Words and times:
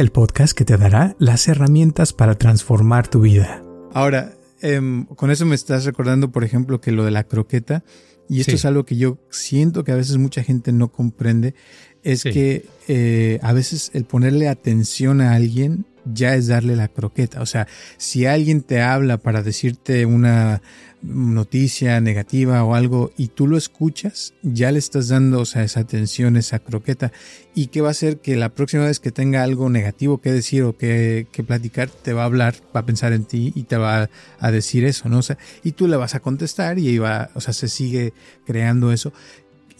El 0.00 0.12
podcast 0.12 0.56
que 0.56 0.64
te 0.64 0.78
dará 0.78 1.14
las 1.18 1.46
herramientas 1.46 2.14
para 2.14 2.34
transformar 2.34 3.08
tu 3.08 3.20
vida. 3.20 3.62
Ahora, 3.92 4.32
em, 4.62 5.04
con 5.04 5.30
eso 5.30 5.44
me 5.44 5.54
estás 5.54 5.84
recordando, 5.84 6.32
por 6.32 6.42
ejemplo, 6.42 6.80
que 6.80 6.90
lo 6.90 7.04
de 7.04 7.10
la 7.10 7.24
croqueta, 7.24 7.84
y 8.26 8.40
esto 8.40 8.52
es 8.52 8.64
algo 8.64 8.86
que 8.86 8.96
yo 8.96 9.18
siento 9.28 9.84
que 9.84 9.92
a 9.92 9.96
veces 9.96 10.16
mucha 10.16 10.42
gente 10.42 10.72
no 10.72 10.90
comprende, 10.90 11.54
es 12.02 12.24
que 12.24 12.66
eh, 12.88 13.40
a 13.42 13.52
veces 13.52 13.90
el 13.92 14.04
ponerle 14.04 14.48
atención 14.48 15.20
a 15.20 15.34
alguien 15.34 15.84
ya 16.06 16.34
es 16.34 16.46
darle 16.46 16.76
la 16.76 16.88
croqueta. 16.88 17.42
O 17.42 17.46
sea, 17.46 17.66
si 17.98 18.24
alguien 18.24 18.62
te 18.62 18.80
habla 18.80 19.18
para 19.18 19.42
decirte 19.42 20.06
una 20.06 20.62
noticia 21.02 22.00
negativa 22.00 22.62
o 22.64 22.74
algo 22.74 23.12
y 23.16 23.28
tú 23.28 23.46
lo 23.46 23.56
escuchas, 23.56 24.34
ya 24.42 24.70
le 24.70 24.78
estás 24.78 25.08
dando 25.08 25.42
esa 25.42 25.80
atención, 25.80 26.36
esa 26.36 26.58
croqueta. 26.58 27.12
¿Y 27.54 27.68
qué 27.68 27.80
va 27.80 27.88
a 27.88 27.90
hacer? 27.92 28.18
Que 28.18 28.36
la 28.36 28.50
próxima 28.50 28.84
vez 28.84 29.00
que 29.00 29.10
tenga 29.10 29.42
algo 29.42 29.70
negativo 29.70 30.20
que 30.20 30.32
decir 30.32 30.62
o 30.62 30.76
que, 30.76 31.26
que 31.32 31.42
platicar, 31.42 31.88
te 31.88 32.12
va 32.12 32.22
a 32.22 32.26
hablar, 32.26 32.54
va 32.74 32.80
a 32.80 32.86
pensar 32.86 33.12
en 33.12 33.24
ti 33.24 33.52
y 33.54 33.64
te 33.64 33.76
va 33.76 34.08
a 34.38 34.50
decir 34.50 34.84
eso, 34.84 35.08
¿no? 35.08 35.20
O 35.20 35.22
y 35.64 35.72
tú 35.72 35.86
le 35.88 35.96
vas 35.96 36.14
a 36.14 36.20
contestar 36.20 36.78
y 36.78 36.98
va, 36.98 37.30
o 37.34 37.40
sea, 37.40 37.52
se 37.52 37.68
sigue 37.68 38.12
creando 38.44 38.92
eso. 38.92 39.12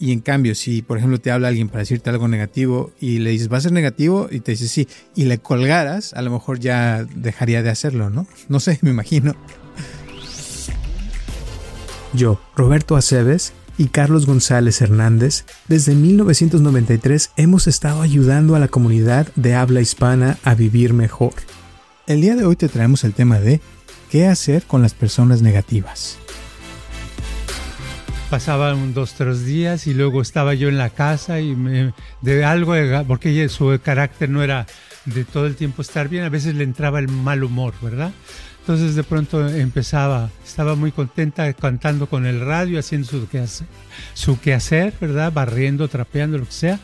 Y 0.01 0.11
en 0.11 0.21
cambio, 0.21 0.55
si 0.55 0.81
por 0.81 0.97
ejemplo 0.97 1.19
te 1.19 1.29
habla 1.29 1.49
alguien 1.49 1.69
para 1.69 1.81
decirte 1.81 2.09
algo 2.09 2.27
negativo 2.27 2.91
y 2.99 3.19
le 3.19 3.29
dices, 3.29 3.51
va 3.51 3.57
a 3.57 3.61
ser 3.61 3.71
negativo, 3.71 4.27
y 4.31 4.39
te 4.39 4.53
dice 4.53 4.67
sí, 4.67 4.87
y 5.15 5.25
le 5.25 5.37
colgaras, 5.37 6.15
a 6.15 6.23
lo 6.23 6.31
mejor 6.31 6.59
ya 6.59 7.05
dejaría 7.15 7.61
de 7.61 7.69
hacerlo, 7.69 8.09
¿no? 8.09 8.25
No 8.49 8.59
sé, 8.59 8.79
me 8.81 8.89
imagino. 8.89 9.35
Yo, 12.13 12.41
Roberto 12.57 12.97
Aceves 12.97 13.53
y 13.77 13.87
Carlos 13.87 14.25
González 14.25 14.81
Hernández, 14.81 15.45
desde 15.69 15.95
1993 15.95 17.31
hemos 17.37 17.67
estado 17.67 18.01
ayudando 18.01 18.55
a 18.55 18.59
la 18.59 18.67
comunidad 18.67 19.27
de 19.35 19.55
habla 19.55 19.79
hispana 19.79 20.37
a 20.43 20.53
vivir 20.53 20.93
mejor. 20.93 21.33
El 22.07 22.19
día 22.19 22.35
de 22.35 22.45
hoy 22.45 22.57
te 22.57 22.67
traemos 22.67 23.05
el 23.05 23.13
tema 23.13 23.39
de 23.39 23.61
qué 24.09 24.27
hacer 24.27 24.63
con 24.63 24.81
las 24.81 24.93
personas 24.93 25.41
negativas. 25.41 26.17
Pasaban 28.29 28.93
dos, 28.93 29.13
tres 29.13 29.45
días 29.45 29.87
y 29.87 29.93
luego 29.93 30.21
estaba 30.21 30.53
yo 30.53 30.67
en 30.67 30.77
la 30.77 30.89
casa 30.89 31.39
y 31.39 31.55
de 32.21 32.43
algo, 32.43 32.73
porque 33.07 33.47
su 33.47 33.79
carácter 33.81 34.29
no 34.29 34.43
era 34.43 34.67
de 35.05 35.23
todo 35.23 35.47
el 35.47 35.55
tiempo 35.55 35.81
estar 35.81 36.09
bien, 36.09 36.25
a 36.25 36.29
veces 36.29 36.55
le 36.55 36.63
entraba 36.65 36.99
el 36.99 37.07
mal 37.07 37.43
humor, 37.43 37.73
¿verdad? 37.81 38.11
Entonces 38.61 38.95
de 38.95 39.03
pronto 39.03 39.47
empezaba, 39.47 40.29
estaba 40.45 40.75
muy 40.75 40.91
contenta 40.91 41.51
cantando 41.53 42.07
con 42.07 42.25
el 42.27 42.39
radio, 42.41 42.79
haciendo 42.79 43.07
su 43.07 43.27
quehacer, 43.27 43.67
su 44.13 44.39
quehacer, 44.39 44.93
¿verdad? 45.01 45.33
Barriendo, 45.33 45.87
trapeando, 45.87 46.37
lo 46.37 46.45
que 46.45 46.51
sea. 46.51 46.79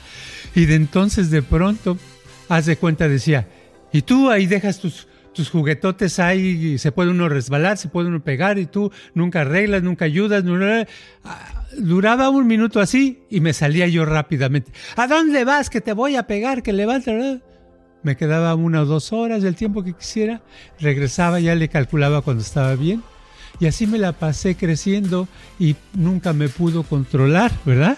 Y 0.56 0.66
de 0.66 0.76
entonces 0.76 1.30
de 1.30 1.44
pronto, 1.44 1.98
haz 2.50 2.66
de 2.66 2.78
cuenta, 2.78 3.08
decía, 3.08 3.48
y 3.94 4.02
tú 4.02 4.32
ahí 4.32 4.48
dejas 4.48 4.80
tus, 4.80 5.08
tus 5.34 5.52
juguetotes 5.52 6.18
ahí, 6.18 6.74
y 6.74 6.78
se 6.80 6.92
puede 6.92 7.12
uno 7.12 7.30
resbalar, 7.30 7.78
se 7.78 7.90
puede 7.90 8.08
uno 8.08 8.24
pegar, 8.24 8.58
y 8.58 8.66
tú 8.66 8.92
nunca 9.14 9.42
arreglas, 9.42 9.84
nunca 9.84 10.06
ayudas. 10.06 10.44
Ah, 11.24 11.66
duraba 11.78 12.30
un 12.30 12.48
minuto 12.48 12.80
así 12.80 13.24
y 13.30 13.40
me 13.40 13.54
salía 13.54 13.88
yo 13.88 14.04
rápidamente. 14.04 14.72
¿A 14.96 15.08
dónde 15.08 15.46
vas? 15.46 15.70
Que 15.70 15.80
te 15.80 15.94
voy 15.94 16.16
a 16.16 16.24
pegar, 16.24 16.64
que 16.64 16.74
levanta, 16.74 17.14
¿verdad? 17.14 17.42
Me 18.08 18.16
quedaba 18.16 18.56
una 18.56 18.84
o 18.84 18.86
dos 18.86 19.12
horas 19.12 19.44
del 19.44 19.58
tiempo 19.58 19.84
que 19.84 19.92
quisiera, 19.92 20.40
regresaba, 20.80 21.42
ya 21.42 21.56
le 21.56 21.68
calculaba 21.68 22.22
cuando 22.22 22.42
estaba 22.42 22.74
bien. 22.76 23.04
Y 23.60 23.66
así 23.66 23.86
me 23.86 23.98
la 23.98 24.14
pasé 24.14 24.56
creciendo 24.56 25.28
y 25.60 25.76
nunca 25.94 26.32
me 26.32 26.48
pudo 26.48 26.84
controlar, 26.84 27.52
¿verdad? 27.66 27.98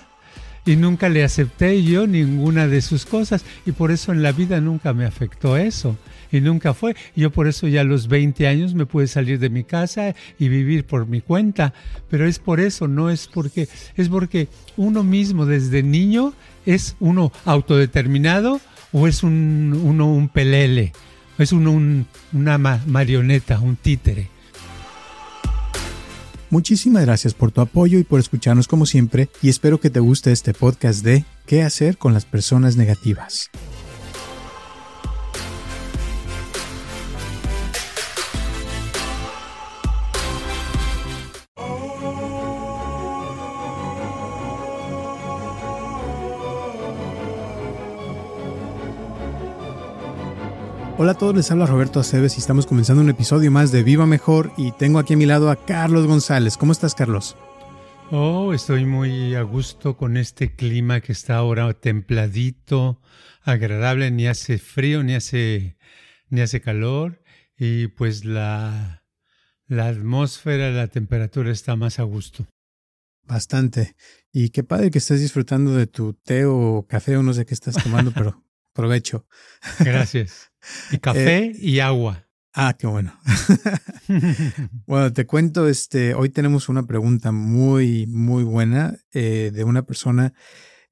Y 0.65 0.77
nunca 0.77 1.09
le 1.09 1.23
acepté 1.23 1.83
yo 1.83 2.07
ninguna 2.07 2.67
de 2.67 2.81
sus 2.81 3.05
cosas. 3.05 3.45
Y 3.67 3.71
por 3.71 3.91
eso 3.91 4.11
en 4.11 4.23
la 4.23 4.31
vida 4.31 4.59
nunca 4.59 4.95
me 4.95 5.05
afectó 5.05 5.57
eso. 5.57 5.95
Y 6.31 6.41
nunca 6.41 6.73
fue. 6.73 6.95
Yo 7.15 7.29
por 7.29 7.47
eso 7.47 7.67
ya 7.67 7.81
a 7.81 7.83
los 7.83 8.07
20 8.07 8.47
años 8.47 8.73
me 8.73 8.87
pude 8.87 9.05
salir 9.05 9.37
de 9.37 9.51
mi 9.51 9.63
casa 9.63 10.15
y 10.39 10.49
vivir 10.49 10.85
por 10.85 11.05
mi 11.05 11.21
cuenta. 11.21 11.71
Pero 12.09 12.25
es 12.25 12.39
por 12.39 12.59
eso, 12.59 12.87
no 12.87 13.11
es 13.11 13.27
porque, 13.27 13.69
es 13.95 14.09
porque 14.09 14.47
uno 14.75 15.03
mismo 15.03 15.45
desde 15.45 15.83
niño 15.83 16.33
es 16.65 16.95
uno 16.99 17.31
autodeterminado 17.45 18.59
o 18.91 19.07
es 19.07 19.23
un, 19.23 19.79
uno 19.83 20.11
un 20.11 20.29
pelele, 20.29 20.93
es 21.37 21.51
uno 21.51 21.71
una 22.33 22.57
marioneta, 22.57 23.59
un 23.59 23.75
títere. 23.75 24.29
Muchísimas 26.49 27.05
gracias 27.05 27.35
por 27.35 27.51
tu 27.51 27.61
apoyo 27.61 27.99
y 27.99 28.03
por 28.03 28.19
escucharnos 28.19 28.67
como 28.67 28.87
siempre 28.87 29.29
y 29.41 29.49
espero 29.49 29.79
que 29.79 29.91
te 29.91 29.99
guste 29.99 30.31
este 30.31 30.53
podcast 30.53 31.03
de 31.03 31.23
¿Qué 31.45 31.63
hacer 31.63 31.97
con 31.97 32.13
las 32.13 32.25
personas 32.25 32.75
negativas? 32.75 33.49
Hola 51.01 51.13
a 51.13 51.17
todos, 51.17 51.33
les 51.33 51.49
habla 51.49 51.65
Roberto 51.65 52.01
Aceves 52.01 52.35
y 52.35 52.41
estamos 52.41 52.65
comenzando 52.65 53.01
un 53.01 53.09
episodio 53.09 53.49
más 53.51 53.71
de 53.71 53.83
Viva 53.83 54.05
Mejor 54.05 54.51
y 54.57 54.73
tengo 54.73 54.99
aquí 54.99 55.13
a 55.13 55.15
mi 55.15 55.25
lado 55.25 55.49
a 55.49 55.55
Carlos 55.65 56.05
González. 56.05 56.57
¿Cómo 56.57 56.73
estás, 56.73 56.93
Carlos? 56.93 57.37
Oh, 58.11 58.53
estoy 58.53 58.83
muy 58.83 59.33
a 59.33 59.43
gusto 59.43 59.95
con 59.95 60.17
este 60.17 60.57
clima 60.57 60.99
que 60.99 61.13
está 61.13 61.37
ahora 61.37 61.73
templadito, 61.73 63.01
agradable, 63.43 64.11
ni 64.11 64.27
hace 64.27 64.57
frío, 64.57 65.01
ni 65.01 65.15
hace, 65.15 65.77
ni 66.27 66.41
hace 66.41 66.59
calor 66.59 67.23
y 67.57 67.87
pues 67.87 68.25
la, 68.25 69.05
la 69.67 69.87
atmósfera, 69.87 70.69
la 70.69 70.89
temperatura 70.89 71.49
está 71.49 71.77
más 71.77 71.99
a 71.99 72.03
gusto. 72.03 72.45
Bastante. 73.23 73.95
Y 74.33 74.49
qué 74.49 74.65
padre 74.65 74.91
que 74.91 74.97
estés 74.97 75.21
disfrutando 75.21 75.73
de 75.75 75.87
tu 75.87 76.11
té 76.11 76.43
o 76.43 76.85
café 76.89 77.15
o 77.15 77.23
no 77.23 77.31
sé 77.31 77.45
qué 77.45 77.53
estás 77.53 77.81
tomando, 77.81 78.11
pero 78.13 78.43
provecho. 78.73 79.25
Gracias. 79.79 80.48
Y 80.91 80.97
café 80.99 81.45
eh, 81.45 81.55
y 81.59 81.79
agua. 81.79 82.25
Ah, 82.53 82.75
qué 82.77 82.87
bueno. 82.87 83.13
bueno, 84.87 85.13
te 85.13 85.25
cuento, 85.25 85.67
este, 85.67 86.13
hoy 86.15 86.29
tenemos 86.29 86.67
una 86.67 86.83
pregunta 86.83 87.31
muy, 87.31 88.07
muy 88.07 88.43
buena 88.43 88.97
eh, 89.13 89.51
de 89.53 89.63
una 89.63 89.83
persona 89.83 90.33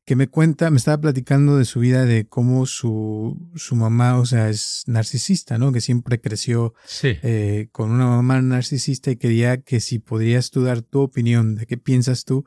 que 0.06 0.16
me 0.16 0.28
cuenta, 0.28 0.70
me 0.70 0.78
estaba 0.78 1.02
platicando 1.02 1.58
de 1.58 1.66
su 1.66 1.82
vida, 1.82 2.06
de 2.06 2.28
cómo 2.28 2.66
su, 2.66 3.52
su 3.56 3.76
mamá, 3.76 4.18
o 4.20 4.26
sea, 4.26 4.50
es 4.50 4.84
narcisista, 4.86 5.58
¿no? 5.58 5.74
Que 5.74 5.82
siempre 5.82 6.22
creció 6.22 6.74
eh, 7.04 7.68
con 7.74 7.92
una 7.92 8.06
mamá 8.06 8.42
narcisista 8.42 9.12
y 9.12 9.18
quería 9.18 9.62
que 9.62 9.82
si 9.82 10.00
podrías 10.00 10.52
tú 10.52 10.64
dar 10.64 10.82
tu 10.82 11.02
opinión 11.02 11.56
de 11.56 11.66
qué 11.66 11.78
piensas 11.78 12.24
tú 12.24 12.46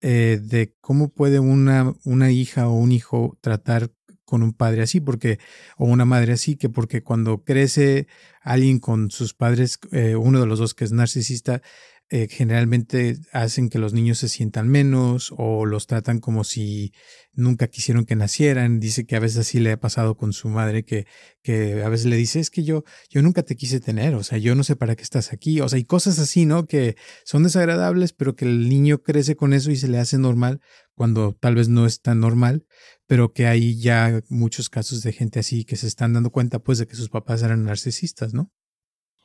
de 0.00 0.76
cómo 0.80 1.08
puede 1.08 1.40
una, 1.40 1.92
una 2.04 2.30
hija 2.30 2.68
o 2.68 2.74
un 2.74 2.92
hijo 2.92 3.36
tratar 3.40 3.90
con 4.28 4.42
un 4.42 4.52
padre 4.52 4.82
así, 4.82 5.00
porque, 5.00 5.38
o 5.78 5.86
una 5.86 6.04
madre 6.04 6.34
así, 6.34 6.56
que 6.56 6.68
porque 6.68 7.02
cuando 7.02 7.44
crece 7.44 8.08
alguien 8.42 8.78
con 8.78 9.10
sus 9.10 9.32
padres, 9.32 9.78
eh, 9.90 10.16
uno 10.16 10.38
de 10.38 10.46
los 10.46 10.58
dos 10.58 10.74
que 10.74 10.84
es 10.84 10.92
narcisista, 10.92 11.62
eh, 12.10 12.26
generalmente 12.30 13.18
hacen 13.32 13.68
que 13.68 13.78
los 13.78 13.92
niños 13.92 14.18
se 14.18 14.30
sientan 14.30 14.66
menos 14.66 15.32
o 15.36 15.66
los 15.66 15.86
tratan 15.86 16.20
como 16.20 16.42
si 16.42 16.92
nunca 17.32 17.68
quisieron 17.68 18.04
que 18.04 18.16
nacieran. 18.16 18.80
Dice 18.80 19.06
que 19.06 19.16
a 19.16 19.20
veces 19.20 19.38
así 19.38 19.60
le 19.60 19.72
ha 19.72 19.80
pasado 19.80 20.16
con 20.16 20.34
su 20.34 20.48
madre, 20.48 20.84
que, 20.84 21.06
que 21.42 21.82
a 21.82 21.88
veces 21.88 22.06
le 22.06 22.16
dice, 22.16 22.40
es 22.40 22.50
que 22.50 22.64
yo, 22.64 22.84
yo 23.10 23.22
nunca 23.22 23.42
te 23.42 23.56
quise 23.56 23.80
tener, 23.80 24.14
o 24.14 24.22
sea, 24.22 24.38
yo 24.38 24.54
no 24.54 24.64
sé 24.64 24.76
para 24.76 24.94
qué 24.96 25.02
estás 25.02 25.32
aquí, 25.32 25.60
o 25.60 25.68
sea, 25.68 25.78
y 25.78 25.84
cosas 25.84 26.18
así, 26.18 26.46
¿no? 26.46 26.66
Que 26.66 26.96
son 27.24 27.44
desagradables, 27.44 28.12
pero 28.12 28.34
que 28.36 28.44
el 28.46 28.68
niño 28.68 29.02
crece 29.02 29.36
con 29.36 29.54
eso 29.54 29.70
y 29.70 29.76
se 29.76 29.88
le 29.88 29.98
hace 29.98 30.18
normal 30.18 30.60
cuando 30.94 31.32
tal 31.32 31.54
vez 31.54 31.68
no 31.68 31.86
es 31.86 32.02
tan 32.02 32.20
normal, 32.20 32.66
pero 33.08 33.32
que 33.32 33.46
hay 33.46 33.80
ya 33.80 34.20
muchos 34.28 34.68
casos 34.68 35.02
de 35.02 35.12
gente 35.12 35.40
así 35.40 35.64
que 35.64 35.76
se 35.76 35.86
están 35.88 36.12
dando 36.12 36.30
cuenta 36.30 36.60
pues 36.60 36.78
de 36.78 36.86
que 36.86 36.94
sus 36.94 37.08
papás 37.08 37.42
eran 37.42 37.64
narcisistas, 37.64 38.34
¿no? 38.34 38.52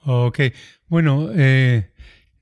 Ok, 0.05 0.39
bueno, 0.87 1.29
eh, 1.35 1.93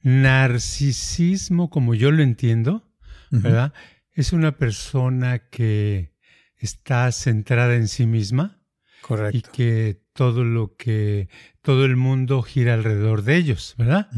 narcisismo, 0.03 1.71
como 1.71 1.95
yo 1.95 2.11
lo 2.11 2.21
entiendo, 2.21 2.87
¿verdad? 3.31 3.73
Es 4.13 4.33
una 4.33 4.57
persona 4.57 5.49
que 5.49 6.13
está 6.57 7.11
centrada 7.11 7.75
en 7.75 7.87
sí 7.87 8.05
misma. 8.05 8.63
Correcto. 9.01 9.37
Y 9.37 9.41
que 9.41 10.01
todo 10.13 10.43
lo 10.43 10.75
que, 10.75 11.27
todo 11.63 11.85
el 11.85 11.95
mundo 11.95 12.43
gira 12.43 12.75
alrededor 12.75 13.23
de 13.23 13.37
ellos, 13.37 13.73
¿verdad? 13.79 14.09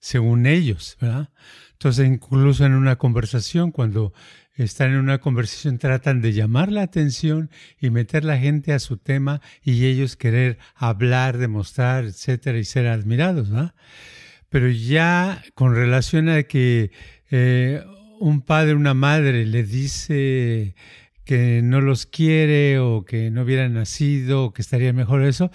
Según 0.00 0.46
ellos, 0.46 0.96
¿verdad? 0.98 1.30
Entonces, 1.72 2.06
incluso 2.06 2.64
en 2.64 2.72
una 2.72 2.96
conversación, 2.96 3.70
cuando 3.70 4.14
están 4.54 4.90
en 4.92 4.98
una 4.98 5.18
conversación, 5.18 5.78
tratan 5.78 6.20
de 6.20 6.32
llamar 6.32 6.70
la 6.70 6.82
atención 6.82 7.50
y 7.78 7.90
meter 7.90 8.24
la 8.24 8.38
gente 8.38 8.72
a 8.72 8.78
su 8.78 8.96
tema 8.98 9.40
y 9.62 9.86
ellos 9.86 10.16
querer 10.16 10.58
hablar, 10.74 11.38
demostrar, 11.38 12.04
etcétera, 12.04 12.58
y 12.58 12.64
ser 12.64 12.86
admirados, 12.86 13.50
¿verdad? 13.50 13.74
pero 14.50 14.68
ya 14.68 15.42
con 15.54 15.74
relación 15.74 16.28
a 16.28 16.42
que 16.42 16.90
eh, 17.30 17.82
un 18.18 18.42
padre, 18.42 18.74
una 18.74 18.94
madre 18.94 19.46
le 19.46 19.62
dice 19.62 20.74
que 21.24 21.62
no 21.62 21.80
los 21.80 22.04
quiere 22.06 22.80
o 22.80 23.04
que 23.04 23.30
no 23.30 23.42
hubieran 23.42 23.74
nacido 23.74 24.44
o 24.44 24.52
que 24.52 24.60
estaría 24.60 24.92
mejor 24.92 25.22
eso, 25.22 25.50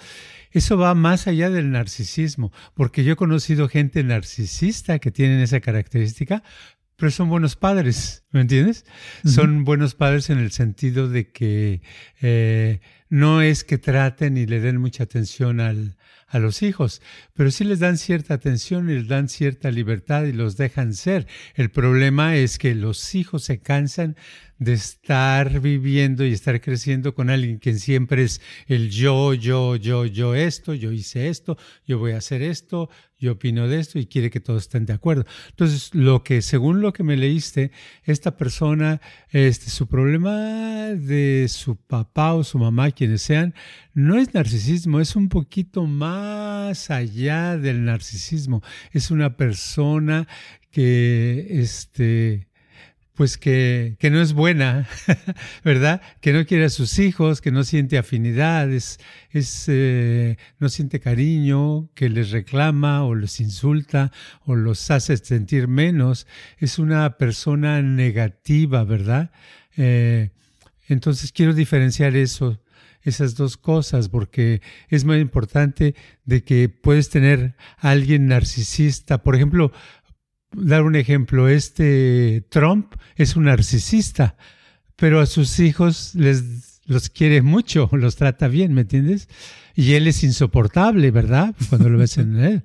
eso 0.50 0.78
va 0.78 0.94
más 0.94 1.26
allá 1.26 1.50
del 1.50 1.70
narcisismo, 1.70 2.50
porque 2.74 3.04
yo 3.04 3.12
he 3.12 3.16
conocido 3.16 3.68
gente 3.68 4.02
narcisista 4.02 4.98
que 4.98 5.10
tienen 5.10 5.40
esa 5.40 5.60
característica, 5.60 6.42
pero 6.96 7.10
son 7.10 7.28
buenos 7.28 7.56
padres, 7.56 8.24
¿me 8.36 8.42
entiendes? 8.42 8.84
Son 9.24 9.64
buenos 9.64 9.94
padres 9.94 10.28
en 10.28 10.38
el 10.38 10.52
sentido 10.52 11.08
de 11.08 11.30
que 11.30 11.80
eh, 12.20 12.80
no 13.08 13.40
es 13.40 13.64
que 13.64 13.78
traten 13.78 14.36
y 14.36 14.44
le 14.44 14.60
den 14.60 14.76
mucha 14.76 15.04
atención 15.04 15.58
al, 15.60 15.96
a 16.28 16.38
los 16.38 16.62
hijos, 16.62 17.00
pero 17.34 17.50
sí 17.50 17.64
les 17.64 17.78
dan 17.78 17.96
cierta 17.96 18.34
atención 18.34 18.90
y 18.90 18.94
les 18.94 19.08
dan 19.08 19.28
cierta 19.28 19.70
libertad 19.70 20.24
y 20.24 20.32
los 20.32 20.56
dejan 20.56 20.92
ser. 20.92 21.26
El 21.54 21.70
problema 21.70 22.36
es 22.36 22.58
que 22.58 22.74
los 22.74 23.14
hijos 23.14 23.44
se 23.44 23.60
cansan 23.60 24.16
de 24.58 24.72
estar 24.72 25.60
viviendo 25.60 26.24
y 26.24 26.32
estar 26.32 26.60
creciendo 26.60 27.14
con 27.14 27.30
alguien 27.30 27.58
que 27.58 27.74
siempre 27.74 28.24
es 28.24 28.40
el 28.66 28.90
yo, 28.90 29.34
yo, 29.34 29.76
yo, 29.76 30.06
yo 30.06 30.34
esto, 30.34 30.74
yo 30.74 30.92
hice 30.92 31.28
esto, 31.28 31.58
yo 31.86 31.98
voy 31.98 32.12
a 32.12 32.18
hacer 32.18 32.42
esto, 32.42 32.88
yo 33.18 33.32
opino 33.32 33.68
de 33.68 33.78
esto 33.78 33.98
y 33.98 34.06
quiere 34.06 34.30
que 34.30 34.40
todos 34.40 34.62
estén 34.62 34.86
de 34.86 34.94
acuerdo. 34.94 35.26
Entonces, 35.50 35.94
lo 35.94 36.24
que, 36.24 36.42
según 36.42 36.80
lo 36.80 36.92
que 36.92 37.02
me 37.02 37.16
leíste, 37.16 37.70
esta 38.04 38.25
persona, 38.32 39.00
este, 39.30 39.70
su 39.70 39.86
problema 39.86 40.88
de 40.94 41.46
su 41.48 41.76
papá 41.76 42.32
o 42.34 42.42
su 42.42 42.58
mamá, 42.58 42.90
quienes 42.90 43.22
sean, 43.22 43.54
no 43.92 44.18
es 44.18 44.34
narcisismo, 44.34 45.00
es 45.00 45.14
un 45.14 45.28
poquito 45.28 45.86
más 45.86 46.90
allá 46.90 47.56
del 47.58 47.84
narcisismo. 47.84 48.62
Es 48.92 49.10
una 49.10 49.36
persona 49.36 50.26
que, 50.70 51.46
este, 51.50 52.45
pues 53.16 53.38
que, 53.38 53.96
que, 53.98 54.10
no 54.10 54.20
es 54.20 54.34
buena, 54.34 54.86
¿verdad? 55.64 56.02
Que 56.20 56.34
no 56.34 56.44
quiere 56.44 56.66
a 56.66 56.68
sus 56.68 56.98
hijos, 56.98 57.40
que 57.40 57.50
no 57.50 57.64
siente 57.64 57.96
afinidades, 57.96 59.00
es, 59.30 59.64
eh, 59.68 60.36
no 60.58 60.68
siente 60.68 61.00
cariño, 61.00 61.88
que 61.94 62.10
les 62.10 62.30
reclama 62.30 63.04
o 63.04 63.14
los 63.14 63.40
insulta 63.40 64.12
o 64.44 64.54
los 64.54 64.90
hace 64.90 65.16
sentir 65.16 65.66
menos. 65.66 66.26
Es 66.58 66.78
una 66.78 67.16
persona 67.16 67.80
negativa, 67.80 68.84
¿verdad? 68.84 69.30
Eh, 69.78 70.30
entonces 70.86 71.32
quiero 71.32 71.54
diferenciar 71.54 72.16
eso, 72.16 72.60
esas 73.02 73.34
dos 73.34 73.56
cosas, 73.56 74.10
porque 74.10 74.60
es 74.90 75.06
muy 75.06 75.20
importante 75.20 75.94
de 76.26 76.44
que 76.44 76.68
puedes 76.68 77.08
tener 77.08 77.54
a 77.78 77.90
alguien 77.90 78.26
narcisista. 78.26 79.22
Por 79.22 79.36
ejemplo, 79.36 79.72
dar 80.52 80.82
un 80.82 80.96
ejemplo, 80.96 81.48
este 81.48 82.46
Trump 82.50 82.94
es 83.16 83.36
un 83.36 83.44
narcisista, 83.44 84.36
pero 84.96 85.20
a 85.20 85.26
sus 85.26 85.58
hijos 85.60 86.14
les 86.14 86.66
los 86.86 87.10
quiere 87.10 87.42
mucho, 87.42 87.88
los 87.92 88.16
trata 88.16 88.48
bien, 88.48 88.72
¿me 88.72 88.82
entiendes? 88.82 89.28
Y 89.74 89.94
él 89.94 90.06
es 90.06 90.22
insoportable, 90.22 91.10
¿verdad? 91.10 91.54
Cuando 91.68 91.88
lo 91.88 91.98
ves 91.98 92.18
en 92.18 92.36
él. 92.44 92.64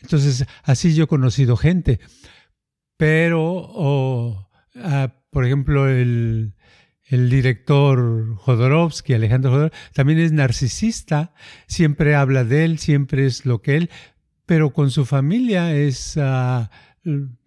Entonces, 0.00 0.46
así 0.62 0.94
yo 0.94 1.04
he 1.04 1.08
conocido 1.08 1.56
gente. 1.56 2.00
Pero, 2.96 4.48
ah, 4.76 5.12
por 5.30 5.44
ejemplo, 5.44 5.88
el, 5.88 6.54
el 7.04 7.30
director 7.30 8.34
Jodorowsky, 8.36 9.14
Alejandro 9.14 9.50
Jodorowsky, 9.52 9.78
también 9.92 10.18
es 10.18 10.32
narcisista, 10.32 11.32
siempre 11.66 12.14
habla 12.14 12.44
de 12.44 12.64
él, 12.64 12.78
siempre 12.78 13.26
es 13.26 13.46
lo 13.46 13.62
que 13.62 13.76
él, 13.76 13.90
pero 14.46 14.72
con 14.72 14.90
su 14.90 15.04
familia 15.04 15.74
es... 15.74 16.16
Uh, 16.16 16.66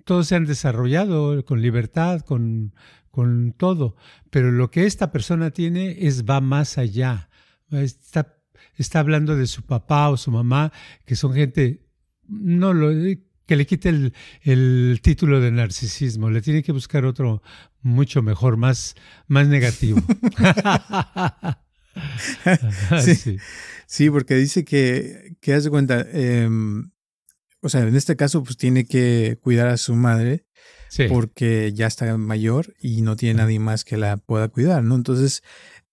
todos 0.04 0.28
se 0.28 0.36
han 0.36 0.46
desarrollado 0.46 1.44
con 1.46 1.62
libertad, 1.62 2.22
con, 2.22 2.74
con 3.12 3.54
todo, 3.54 3.96
pero 4.30 4.52
lo 4.52 4.72
que 4.72 4.86
esta 4.86 5.12
persona 5.12 5.52
tiene 5.52 6.08
es 6.08 6.26
va 6.26 6.42
más 6.42 6.78
allá. 6.78 7.30
Está, 7.72 8.38
está 8.78 9.00
hablando 9.00 9.36
de 9.36 9.48
su 9.48 9.64
papá 9.64 10.10
o 10.10 10.18
su 10.18 10.32
mamá, 10.32 10.72
que 11.06 11.16
son 11.16 11.34
gente, 11.34 11.86
no 12.28 12.74
lo, 12.74 12.90
que 13.46 13.56
le 13.56 13.66
quite 13.66 13.90
el, 13.90 14.14
el, 14.44 15.00
título 15.02 15.42
de 15.42 15.52
narcisismo, 15.52 16.30
le 16.30 16.42
tiene 16.42 16.64
que 16.64 16.72
buscar 16.72 17.06
otro 17.06 17.42
mucho 17.82 18.22
mejor, 18.22 18.58
más, 18.58 18.96
más 19.28 19.48
negativo. 19.48 20.02
sí, 23.02 23.38
sí. 23.86 24.10
porque 24.10 24.36
dice 24.36 24.64
que, 24.64 25.36
que 25.42 25.54
haz 25.54 25.66
de 25.66 25.70
cuenta, 25.70 26.06
eh, 26.14 26.50
o 27.62 27.70
sea, 27.70 27.82
en 27.82 27.96
este 27.96 28.16
caso, 28.16 28.44
pues 28.44 28.58
tiene 28.58 28.86
que 28.86 29.38
cuidar 29.42 29.68
a 29.68 29.78
su 29.78 29.96
madre 29.96 30.46
porque 31.08 31.72
ya 31.74 31.88
está 31.88 32.18
mayor 32.18 32.74
y 32.80 33.02
no 33.02 33.16
tiene 33.16 33.36
nadie 33.36 33.60
más 33.60 33.86
que 33.86 33.98
la 33.98 34.18
pueda 34.18 34.50
cuidar, 34.50 34.84
¿no? 34.84 34.96
Entonces, 34.96 35.42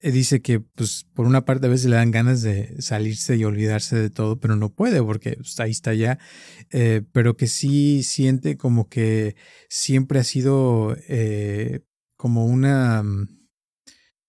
eh, 0.00 0.10
dice 0.12 0.42
que, 0.42 0.60
pues, 0.60 1.06
por 1.14 1.26
una 1.26 1.44
parte 1.44 1.66
a 1.66 1.70
veces 1.70 1.90
le 1.90 1.96
dan 1.96 2.10
ganas 2.10 2.42
de 2.42 2.80
salirse 2.80 3.36
y 3.36 3.44
olvidarse 3.44 3.96
de 3.96 4.10
todo, 4.10 4.38
pero 4.38 4.56
no 4.56 4.72
puede 4.72 5.02
porque 5.02 5.36
pues, 5.36 5.58
ahí 5.60 5.70
está 5.70 5.94
ya, 5.94 6.18
eh, 6.70 7.02
pero 7.12 7.36
que 7.36 7.46
sí 7.48 8.02
siente 8.02 8.56
como 8.56 8.88
que 8.88 9.36
siempre 9.68 10.20
ha 10.20 10.24
sido 10.24 10.96
eh, 11.08 11.80
como 12.16 12.46
una 12.46 13.02
mm, 13.02 13.37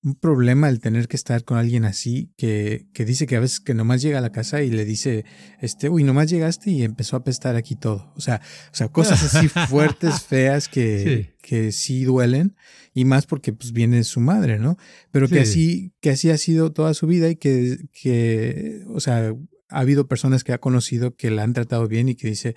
un 0.02 0.16
problema 0.16 0.70
el 0.70 0.80
tener 0.80 1.08
que 1.08 1.18
estar 1.18 1.44
con 1.44 1.58
alguien 1.58 1.84
así 1.84 2.32
que, 2.38 2.88
que, 2.94 3.04
dice 3.04 3.28
que 3.28 3.36
a 3.36 3.42
veces 3.42 3.60
que 3.60 3.74
nomás 3.74 4.02
llega 4.02 4.20
a 4.20 4.22
la 4.22 4.32
casa 4.32 4.62
y 4.62 4.70
le 4.70 4.86
dice, 4.86 5.26
este, 5.60 5.90
uy, 5.90 6.04
nomás 6.04 6.30
llegaste 6.30 6.72
y 6.72 6.84
empezó 6.84 7.18
a 7.18 7.20
apestar 7.20 7.58
aquí 7.58 7.76
todo. 7.76 8.14
O 8.16 8.22
sea, 8.22 8.42
o 8.72 8.76
sea, 8.76 8.88
cosas 8.88 9.24
así 9.24 9.48
fuertes, 9.70 10.22
feas 10.22 10.70
que 10.70 11.04
sí. 11.04 11.36
que 11.42 11.72
sí 11.72 12.04
duelen 12.06 12.56
y 12.94 13.04
más 13.06 13.26
porque 13.26 13.52
pues 13.52 13.74
viene 13.74 14.04
su 14.06 14.22
madre, 14.22 14.58
¿no? 14.58 14.78
Pero 15.12 15.28
que 15.28 15.42
así, 15.42 15.94
que 16.00 16.12
así 16.12 16.30
ha 16.30 16.38
sido 16.38 16.72
toda 16.72 16.94
su 16.94 17.06
vida 17.06 17.30
y 17.30 17.36
que, 17.36 17.78
que, 17.92 18.84
o 18.88 19.02
sea, 19.02 19.34
ha 19.70 19.80
habido 19.80 20.08
personas 20.08 20.44
que 20.44 20.54
ha 20.54 20.60
conocido 20.60 21.16
que 21.16 21.30
la 21.30 21.44
han 21.44 21.54
tratado 21.54 21.88
bien 21.88 22.10
y 22.10 22.16
que 22.16 22.30
dice, 22.30 22.56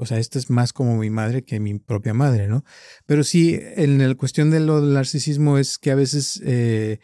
o 0.00 0.06
sea, 0.06 0.18
esto 0.18 0.38
es 0.38 0.48
más 0.48 0.72
como 0.72 0.96
mi 0.96 1.10
madre 1.10 1.44
que 1.44 1.60
mi 1.60 1.78
propia 1.78 2.14
madre, 2.14 2.48
¿no? 2.48 2.64
Pero 3.04 3.22
sí, 3.22 3.60
en 3.76 3.98
la 3.98 4.14
cuestión 4.14 4.50
de 4.50 4.58
lo 4.58 4.80
del 4.80 4.94
narcisismo 4.94 5.58
es 5.58 5.76
que 5.76 5.90
a 5.90 5.94
veces, 5.94 6.40
eh, 6.42 7.00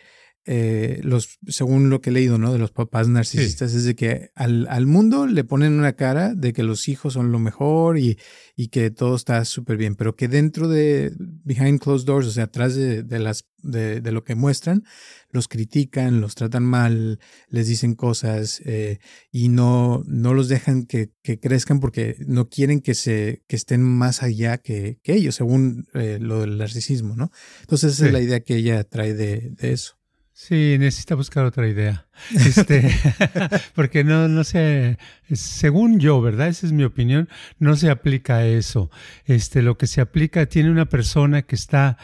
eh, 0.49 1.01
los, 1.03 1.41
según 1.49 1.91
lo 1.91 2.01
que 2.01 2.11
he 2.11 2.13
leído, 2.13 2.39
¿no? 2.39 2.53
De 2.53 2.59
los 2.61 2.71
papás 2.71 3.09
narcisistas, 3.09 3.73
sí. 3.73 3.79
es 3.79 3.85
de 3.85 3.97
que 3.97 4.31
al, 4.37 4.69
al, 4.71 4.87
mundo 4.87 5.27
le 5.27 5.43
ponen 5.43 5.73
una 5.73 5.95
cara 5.95 6.35
de 6.35 6.53
que 6.53 6.63
los 6.63 6.89
hijos 6.89 7.15
son 7.15 7.33
lo 7.33 7.41
mejor 7.41 7.99
y, 7.99 8.17
y 8.55 8.69
que 8.69 8.93
todo 8.93 9.17
está 9.17 9.45
súper 9.45 9.77
bien, 9.77 9.97
pero 9.97 10.15
que 10.15 10.29
dentro 10.29 10.69
de 10.69 11.13
behind 11.19 11.81
closed 11.81 12.07
doors, 12.07 12.29
o 12.29 12.31
sea, 12.31 12.45
atrás 12.45 12.77
de, 12.77 13.03
de 13.03 13.19
las, 13.19 13.49
de, 13.61 14.01
de, 14.01 14.13
lo 14.13 14.23
que 14.23 14.37
muestran, 14.37 14.85
los 15.31 15.49
critican, 15.49 16.21
los 16.21 16.37
tratan 16.37 16.63
mal, 16.63 17.19
les 17.49 17.67
dicen 17.67 17.97
cosas 17.97 18.63
eh, 18.65 19.01
y 19.33 19.49
no, 19.49 20.05
no 20.07 20.33
los 20.33 20.49
dejan 20.49 20.87
que, 20.87 21.11
que, 21.25 21.41
crezcan 21.41 21.81
porque 21.81 22.17
no 22.25 22.49
quieren 22.49 22.81
que, 22.81 22.95
se, 22.95 23.43
que 23.49 23.57
estén 23.57 23.83
más 23.83 24.23
allá 24.23 24.59
que, 24.59 25.01
que 25.03 25.15
ellos, 25.15 25.35
según 25.35 25.89
eh, 25.95 26.19
lo 26.21 26.43
del 26.43 26.57
narcisismo, 26.57 27.17
¿no? 27.17 27.33
Entonces 27.63 27.95
esa 27.95 28.05
sí. 28.05 28.07
es 28.07 28.13
la 28.13 28.21
idea 28.21 28.41
que 28.41 28.55
ella 28.55 28.85
trae 28.85 29.13
de, 29.13 29.51
de 29.51 29.73
eso. 29.73 29.97
Sí, 30.39 30.77
necesita 30.79 31.15
buscar 31.15 31.47
otra 31.47 31.67
idea. 31.67 32.09
Este, 32.35 32.91
porque 33.75 34.05
no, 34.05 34.29
no 34.29 34.45
sé, 34.45 34.99
según 35.33 35.99
yo, 35.99 36.21
¿verdad? 36.21 36.49
Esa 36.49 36.67
es 36.67 36.73
mi 36.73 36.85
opinión, 36.85 37.31
no 37.59 37.75
se 37.75 37.89
aplica 37.89 38.37
a 38.37 38.47
eso. 38.47 38.91
Este, 39.25 39.63
lo 39.63 39.79
que 39.79 39.87
se 39.87 40.03
aplica 40.03 40.45
tiene 40.45 40.71
una 40.71 40.91
persona 40.91 41.41
que 41.41 41.55
está, 41.55 41.97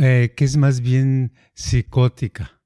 eh, 0.00 0.32
que 0.36 0.44
es 0.44 0.56
más 0.56 0.80
bien 0.80 1.32
psicótica, 1.54 2.60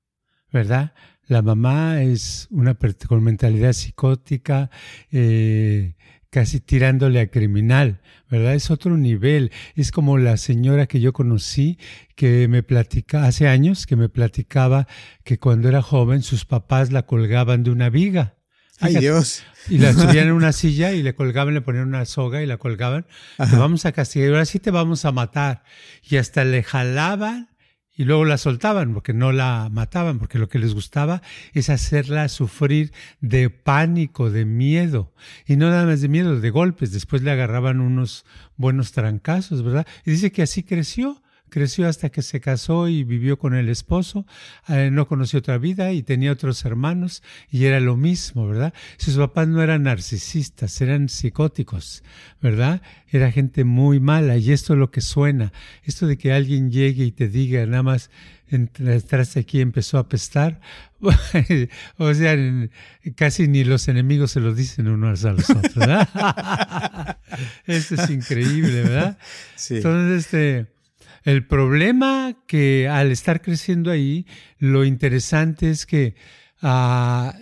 ¿verdad? 0.53 0.93
La 1.27 1.41
mamá 1.41 2.03
es 2.03 2.47
una 2.51 2.77
con 3.09 3.25
mentalidad 3.25 3.73
psicótica, 3.73 4.71
eh, 5.11 5.97
casi 6.37 6.61
tirándole 6.61 7.21
a 7.21 7.31
criminal, 7.31 8.03
¿verdad? 8.31 8.55
Es 8.55 8.71
otro 8.71 8.99
nivel. 8.99 9.53
Es 9.75 9.91
como 9.91 10.19
la 10.19 10.37
señora 10.37 10.85
que 10.85 11.01
yo 11.01 11.15
conocí 11.15 11.79
que 12.15 12.47
me 12.47 12.63
platica 12.63 13.25
hace 13.25 13.49
años, 13.49 13.87
que 13.87 13.97
me 13.97 14.11
platicaba 14.11 14.87
que 15.25 15.39
cuando 15.39 15.71
era 15.71 15.81
joven 15.81 16.21
sus 16.21 16.45
papás 16.45 16.93
la 16.93 17.07
colgaban 17.07 17.65
de 17.65 17.71
una 17.71 17.89
viga. 17.89 18.35
Ay 18.81 18.97
Dios. 18.97 19.45
Y 19.71 19.79
la 19.79 19.95
subían 19.95 20.27
en 20.27 20.33
una 20.33 20.53
silla 20.53 20.93
y 20.93 21.03
le 21.03 21.15
colgaban, 21.15 21.55
le 21.55 21.63
ponían 21.63 21.89
una 21.89 22.05
soga 22.05 22.43
y 22.43 22.47
la 22.47 22.59
colgaban. 22.59 23.07
Te 23.39 23.57
vamos 23.57 23.87
a 23.87 23.93
castigar, 23.93 24.29
ahora 24.29 24.45
sí 24.45 24.59
te 24.59 24.71
vamos 24.71 25.07
a 25.07 25.13
matar. 25.13 25.63
Y 26.03 26.19
hasta 26.19 26.45
le 26.45 26.63
jalaban 26.63 27.49
y 27.97 28.05
luego 28.05 28.25
la 28.25 28.39
soltaban 28.39 28.93
porque 28.93 29.15
no 29.15 29.33
la 29.33 29.69
mataban, 29.73 30.19
porque 30.19 30.39
lo 30.39 30.49
que 30.49 30.59
les 30.59 30.75
gustaba 30.75 31.23
es 31.55 31.71
hacerla 31.71 32.29
sufrir 32.29 32.93
de 33.21 33.51
pánico, 33.51 34.31
de 34.31 34.45
miedo, 34.45 35.13
y 35.47 35.57
no 35.57 35.71
nada 35.71 35.87
más 35.87 36.01
de 36.03 36.09
miedo, 36.09 36.39
de 36.39 36.51
golpes, 36.51 36.93
después 36.93 37.23
le 37.23 37.31
agarraban 37.31 37.81
unos 37.81 38.25
buenos 38.57 38.93
trancazos, 38.93 39.63
¿verdad? 39.63 39.87
Y 40.05 40.11
dice 40.11 40.31
que 40.31 40.43
así 40.43 40.63
creció, 40.63 41.23
creció 41.49 41.89
hasta 41.89 42.11
que 42.11 42.23
se 42.23 42.41
casó 42.41 42.89
y 42.89 43.05
vivió 43.05 43.39
con 43.39 43.55
el 43.55 43.69
esposo, 43.69 44.27
eh, 44.69 44.91
no 44.93 45.07
conoció 45.07 45.39
otra 45.39 45.59
vida 45.59 45.93
y 45.93 46.03
tenía 46.03 46.33
otros 46.33 46.65
hermanos 46.65 47.23
y 47.51 47.65
era 47.65 47.81
lo 47.81 47.97
mismo, 47.97 48.47
¿verdad? 48.49 48.75
Sus 48.97 49.17
papás 49.17 49.49
no 49.49 49.63
eran 49.63 49.85
narcisistas, 49.85 50.81
eran 50.81 51.09
psicóticos, 51.09 52.03
¿verdad? 52.41 52.83
Era 53.09 53.31
gente 53.31 53.65
muy 53.65 54.01
mala 54.01 54.37
y 54.37 54.53
esto 54.53 54.73
es 54.75 54.79
lo 54.79 54.91
que 54.91 55.01
suena, 55.01 55.53
esto 55.85 56.07
de 56.07 56.19
que 56.19 56.33
alguien 56.33 56.71
llegue 56.71 57.05
y 57.05 57.13
te 57.13 57.29
diga 57.29 57.65
nada 57.67 57.83
más, 57.83 58.11
entraste 58.49 59.41
aquí 59.41 59.59
y 59.59 59.63
empezó 59.63 59.99
a 59.99 60.03
apestar. 60.03 60.61
o 61.99 62.15
sea, 62.15 62.37
casi 63.17 63.49
ni 63.49 63.65
los 63.65 63.89
enemigos 63.89 64.33
se 64.33 64.41
lo 64.41 64.55
dicen 64.55 64.89
unos 64.89 65.25
a 65.25 65.33
los 65.33 65.51
otros, 65.51 65.75
¿verdad? 65.75 67.19
Esto 67.67 67.95
es 67.97 68.11
increíble, 68.11 68.83
¿verdad? 68.83 69.19
Sí. 69.57 69.77
Entonces, 69.77 70.27
este, 70.27 70.76
el 71.27 71.45
problema 71.45 72.37
que 72.47 72.89
al 72.89 73.11
estar 73.11 73.43
creciendo 73.43 73.91
ahí, 73.91 74.27
lo 74.59 74.85
interesante 74.85 75.71
es 75.71 75.85
que 75.85 76.15
ah, 76.63 77.35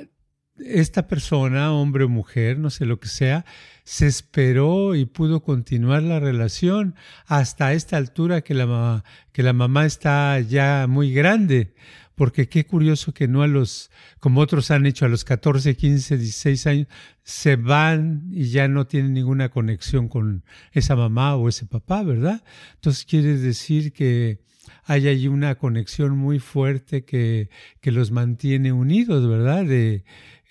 esta 0.56 1.06
persona, 1.06 1.70
hombre 1.70 2.04
o 2.04 2.08
mujer, 2.08 2.58
no 2.58 2.70
sé 2.70 2.86
lo 2.86 2.98
que 2.98 3.08
sea, 3.08 3.44
se 3.84 4.06
esperó 4.06 4.94
y 4.94 5.04
pudo 5.04 5.42
continuar 5.42 6.02
la 6.02 6.18
relación 6.18 6.94
hasta 7.26 7.74
esta 7.74 7.98
altura 7.98 8.40
que 8.40 8.54
la, 8.54 9.04
que 9.32 9.42
la 9.42 9.52
mamá 9.52 9.84
está 9.84 10.40
ya 10.40 10.86
muy 10.88 11.12
grande 11.12 11.74
porque 12.14 12.48
qué 12.48 12.64
curioso 12.64 13.12
que 13.12 13.28
no 13.28 13.42
a 13.42 13.46
los, 13.46 13.90
como 14.20 14.40
otros 14.40 14.70
han 14.70 14.86
hecho 14.86 15.04
a 15.04 15.08
los 15.08 15.24
14, 15.24 15.76
15, 15.76 16.18
16 16.18 16.66
años, 16.66 16.86
se 17.22 17.56
van 17.56 18.28
y 18.32 18.44
ya 18.50 18.68
no 18.68 18.86
tienen 18.86 19.14
ninguna 19.14 19.48
conexión 19.48 20.08
con 20.08 20.44
esa 20.72 20.96
mamá 20.96 21.36
o 21.36 21.48
ese 21.48 21.66
papá, 21.66 22.02
¿verdad? 22.02 22.42
Entonces 22.74 23.04
quiere 23.04 23.36
decir 23.36 23.92
que 23.92 24.40
hay 24.84 25.08
ahí 25.08 25.28
una 25.28 25.56
conexión 25.56 26.16
muy 26.16 26.38
fuerte 26.38 27.04
que, 27.04 27.50
que 27.80 27.90
los 27.90 28.10
mantiene 28.10 28.72
unidos, 28.72 29.28
¿verdad? 29.28 29.64
De, 29.64 30.04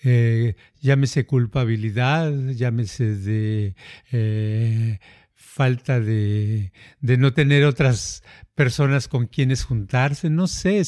eh, 0.03 0.55
llámese 0.81 1.25
culpabilidad, 1.25 2.31
llámese 2.49 3.15
de 3.15 3.75
eh, 4.11 4.99
falta 5.33 5.99
de, 5.99 6.73
de, 6.99 7.17
no 7.17 7.33
tener 7.33 7.63
otras 7.63 8.23
personas 8.55 9.07
con 9.07 9.27
quienes 9.27 9.63
juntarse, 9.63 10.29
no 10.29 10.47
sé, 10.47 10.81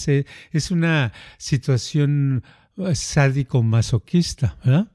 es 0.51 0.71
una 0.71 1.13
situación 1.37 2.43
eh, 2.77 2.95
sádico-masoquista, 2.95 4.57
¿verdad? 4.63 4.91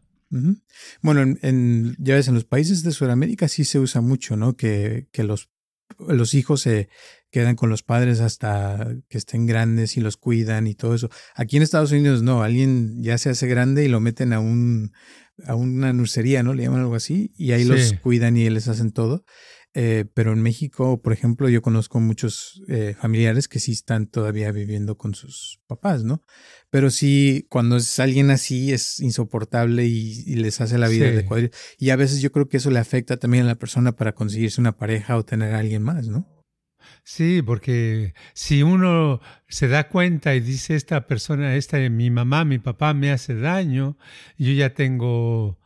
Bueno, 1.02 1.36
en, 1.42 1.96
ya 1.98 2.14
ves, 2.14 2.28
en 2.28 2.34
los 2.34 2.44
países 2.44 2.84
de 2.84 2.92
Sudamérica 2.92 3.48
sí 3.48 3.64
se 3.64 3.80
usa 3.80 4.00
mucho, 4.00 4.36
¿no? 4.36 4.56
Que, 4.56 5.08
que 5.10 5.24
los, 5.24 5.50
los 5.98 6.34
hijos 6.34 6.60
se 6.60 6.88
quedan 7.32 7.56
con 7.56 7.68
los 7.68 7.82
padres 7.82 8.20
hasta 8.20 8.94
que 9.08 9.18
estén 9.18 9.46
grandes 9.46 9.96
y 9.96 10.00
los 10.00 10.16
cuidan 10.16 10.68
y 10.68 10.74
todo 10.74 10.94
eso. 10.94 11.10
Aquí 11.34 11.56
en 11.56 11.64
Estados 11.64 11.90
Unidos 11.90 12.22
no, 12.22 12.42
alguien 12.42 13.02
ya 13.02 13.18
se 13.18 13.30
hace 13.30 13.48
grande 13.48 13.84
y 13.84 13.88
lo 13.88 13.98
meten 13.98 14.32
a 14.32 14.40
un 14.40 14.92
a 15.46 15.54
una 15.54 15.92
nursería, 15.92 16.42
¿no? 16.42 16.54
Le 16.54 16.64
llaman 16.64 16.80
algo 16.80 16.94
así, 16.94 17.32
y 17.36 17.52
ahí 17.52 17.64
los 17.64 17.94
cuidan 17.94 18.36
y 18.36 18.48
les 18.50 18.68
hacen 18.68 18.92
todo. 18.92 19.24
Eh, 19.72 20.04
pero 20.14 20.32
en 20.32 20.42
México, 20.42 21.00
por 21.00 21.12
ejemplo, 21.12 21.48
yo 21.48 21.62
conozco 21.62 22.00
muchos 22.00 22.60
eh, 22.66 22.96
familiares 22.98 23.46
que 23.46 23.60
sí 23.60 23.70
están 23.70 24.08
todavía 24.08 24.50
viviendo 24.50 24.98
con 24.98 25.14
sus 25.14 25.60
papás, 25.68 26.02
¿no? 26.02 26.22
Pero 26.70 26.90
sí, 26.90 27.46
cuando 27.48 27.76
es 27.76 28.00
alguien 28.00 28.30
así 28.30 28.72
es 28.72 28.98
insoportable 28.98 29.86
y, 29.86 30.34
les 30.34 30.60
hace 30.60 30.76
la 30.76 30.88
vida 30.88 31.10
de 31.10 31.24
cuadrillo. 31.24 31.52
Y 31.78 31.90
a 31.90 31.96
veces 31.96 32.20
yo 32.20 32.32
creo 32.32 32.48
que 32.48 32.56
eso 32.56 32.70
le 32.70 32.80
afecta 32.80 33.16
también 33.16 33.44
a 33.44 33.48
la 33.48 33.54
persona 33.54 33.92
para 33.92 34.14
conseguirse 34.14 34.60
una 34.60 34.76
pareja 34.76 35.16
o 35.16 35.24
tener 35.24 35.54
a 35.54 35.60
alguien 35.60 35.82
más, 35.82 36.08
¿no? 36.08 36.26
Sí, 37.04 37.42
porque 37.42 38.14
si 38.34 38.62
uno 38.62 39.20
se 39.48 39.68
da 39.68 39.88
cuenta 39.88 40.34
y 40.34 40.40
dice 40.40 40.74
esta 40.74 41.06
persona, 41.06 41.54
esta 41.54 41.78
mi 41.90 42.10
mamá, 42.10 42.44
mi 42.44 42.58
papá 42.58 42.92
me 42.94 43.12
hace 43.12 43.34
daño, 43.36 43.96
yo 44.36 44.52
ya 44.52 44.74
tengo 44.74 45.59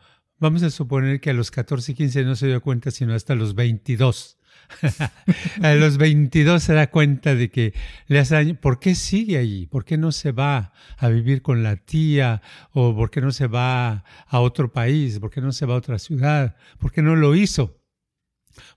Vamos 0.44 0.62
a 0.62 0.68
suponer 0.68 1.22
que 1.22 1.30
a 1.30 1.32
los 1.32 1.50
14 1.50 1.92
y 1.92 1.94
15 1.94 2.24
no 2.24 2.36
se 2.36 2.48
dio 2.48 2.60
cuenta, 2.60 2.90
sino 2.90 3.14
hasta 3.14 3.34
los 3.34 3.54
22. 3.54 4.36
a 5.62 5.72
los 5.72 5.96
22 5.96 6.62
se 6.62 6.74
da 6.74 6.90
cuenta 6.90 7.34
de 7.34 7.48
que 7.48 7.72
le 8.08 8.18
hace 8.18 8.34
daño. 8.34 8.54
¿Por 8.60 8.78
qué 8.78 8.94
sigue 8.94 9.38
allí? 9.38 9.64
¿Por 9.64 9.86
qué 9.86 9.96
no 9.96 10.12
se 10.12 10.32
va 10.32 10.74
a 10.98 11.08
vivir 11.08 11.40
con 11.40 11.62
la 11.62 11.76
tía? 11.76 12.42
¿O 12.72 12.94
por 12.94 13.10
qué 13.10 13.22
no 13.22 13.32
se 13.32 13.46
va 13.46 14.04
a 14.26 14.40
otro 14.40 14.70
país? 14.70 15.18
¿Por 15.18 15.30
qué 15.30 15.40
no 15.40 15.50
se 15.50 15.64
va 15.64 15.72
a 15.72 15.78
otra 15.78 15.98
ciudad? 15.98 16.56
¿Por 16.78 16.92
qué 16.92 17.00
no 17.00 17.16
lo 17.16 17.34
hizo? 17.34 17.80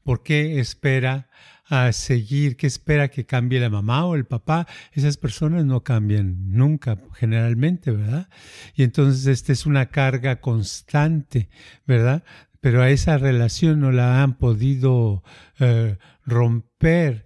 ¿Por 0.03 0.23
qué 0.23 0.59
espera 0.59 1.29
a 1.69 1.91
seguir, 1.91 2.55
qué 2.55 2.67
espera 2.67 3.09
que 3.09 3.25
cambie 3.25 3.59
la 3.59 3.69
mamá 3.69 4.05
o 4.05 4.15
el 4.15 4.25
papá, 4.25 4.67
esas 4.93 5.17
personas 5.17 5.65
no 5.65 5.83
cambian 5.83 6.51
nunca, 6.51 6.97
generalmente, 7.15 7.91
¿verdad? 7.91 8.29
Y 8.75 8.83
entonces 8.83 9.27
esta 9.27 9.51
es 9.51 9.65
una 9.65 9.87
carga 9.87 10.39
constante, 10.39 11.49
¿verdad? 11.85 12.23
Pero 12.61 12.81
a 12.81 12.89
esa 12.89 13.17
relación 13.17 13.79
no 13.79 13.91
la 13.91 14.23
han 14.23 14.37
podido 14.37 15.23
eh, 15.59 15.97
romper. 16.25 17.25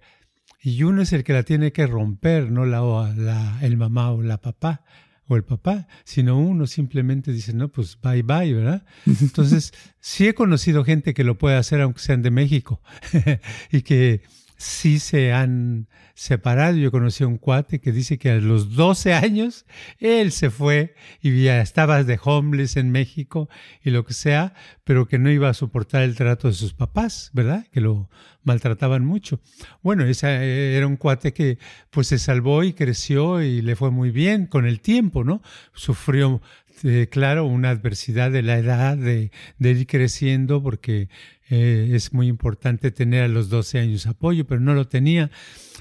Y 0.60 0.82
uno 0.82 1.02
es 1.02 1.12
el 1.12 1.24
que 1.24 1.32
la 1.32 1.42
tiene 1.44 1.72
que 1.72 1.86
romper, 1.86 2.50
no 2.50 2.66
la, 2.66 3.12
la, 3.16 3.58
el 3.62 3.76
mamá 3.76 4.10
o 4.10 4.22
la 4.22 4.40
papá 4.40 4.84
o 5.28 5.36
el 5.36 5.44
papá, 5.44 5.88
sino 6.04 6.38
uno 6.38 6.66
simplemente 6.66 7.32
dice, 7.32 7.52
no, 7.52 7.68
pues 7.68 7.98
bye 8.00 8.22
bye, 8.22 8.52
¿verdad? 8.52 8.84
Entonces, 9.06 9.72
sí 10.00 10.26
he 10.28 10.34
conocido 10.34 10.84
gente 10.84 11.14
que 11.14 11.24
lo 11.24 11.38
puede 11.38 11.56
hacer 11.56 11.80
aunque 11.80 12.00
sean 12.00 12.22
de 12.22 12.30
México 12.30 12.80
y 13.70 13.82
que 13.82 14.22
sí 14.62 15.00
se 15.00 15.32
han 15.32 15.88
separado. 16.14 16.76
Yo 16.76 16.92
conocí 16.92 17.24
a 17.24 17.26
un 17.26 17.38
cuate 17.38 17.80
que 17.80 17.90
dice 17.90 18.18
que 18.18 18.30
a 18.30 18.36
los 18.36 18.74
12 18.76 19.12
años 19.12 19.66
él 19.98 20.30
se 20.30 20.50
fue 20.50 20.94
y 21.20 21.42
ya 21.42 21.60
estaba 21.60 22.04
de 22.04 22.18
homeless 22.22 22.76
en 22.76 22.90
México 22.90 23.48
y 23.82 23.90
lo 23.90 24.04
que 24.04 24.14
sea, 24.14 24.54
pero 24.84 25.06
que 25.06 25.18
no 25.18 25.30
iba 25.30 25.48
a 25.48 25.54
soportar 25.54 26.02
el 26.02 26.14
trato 26.14 26.48
de 26.48 26.54
sus 26.54 26.74
papás, 26.74 27.30
¿verdad? 27.32 27.66
Que 27.72 27.80
lo 27.80 28.08
maltrataban 28.44 29.04
mucho. 29.04 29.40
Bueno, 29.82 30.04
ese 30.04 30.76
era 30.76 30.86
un 30.86 30.96
cuate 30.96 31.32
que 31.32 31.58
pues 31.90 32.06
se 32.08 32.18
salvó 32.18 32.62
y 32.62 32.72
creció 32.72 33.42
y 33.42 33.62
le 33.62 33.76
fue 33.76 33.90
muy 33.90 34.10
bien 34.10 34.46
con 34.46 34.66
el 34.66 34.80
tiempo, 34.80 35.24
¿no? 35.24 35.42
Sufrió 35.74 36.40
eh, 36.84 37.08
claro, 37.10 37.46
una 37.46 37.70
adversidad 37.70 38.30
de 38.30 38.42
la 38.42 38.58
edad, 38.58 38.96
de, 38.96 39.30
ir 39.58 39.86
creciendo, 39.86 40.62
porque 40.62 41.08
eh, 41.48 41.90
es 41.92 42.12
muy 42.12 42.28
importante 42.28 42.90
tener 42.90 43.24
a 43.24 43.28
los 43.28 43.48
12 43.48 43.78
años 43.78 44.06
apoyo, 44.06 44.46
pero 44.46 44.60
no 44.60 44.74
lo 44.74 44.88
tenía. 44.88 45.30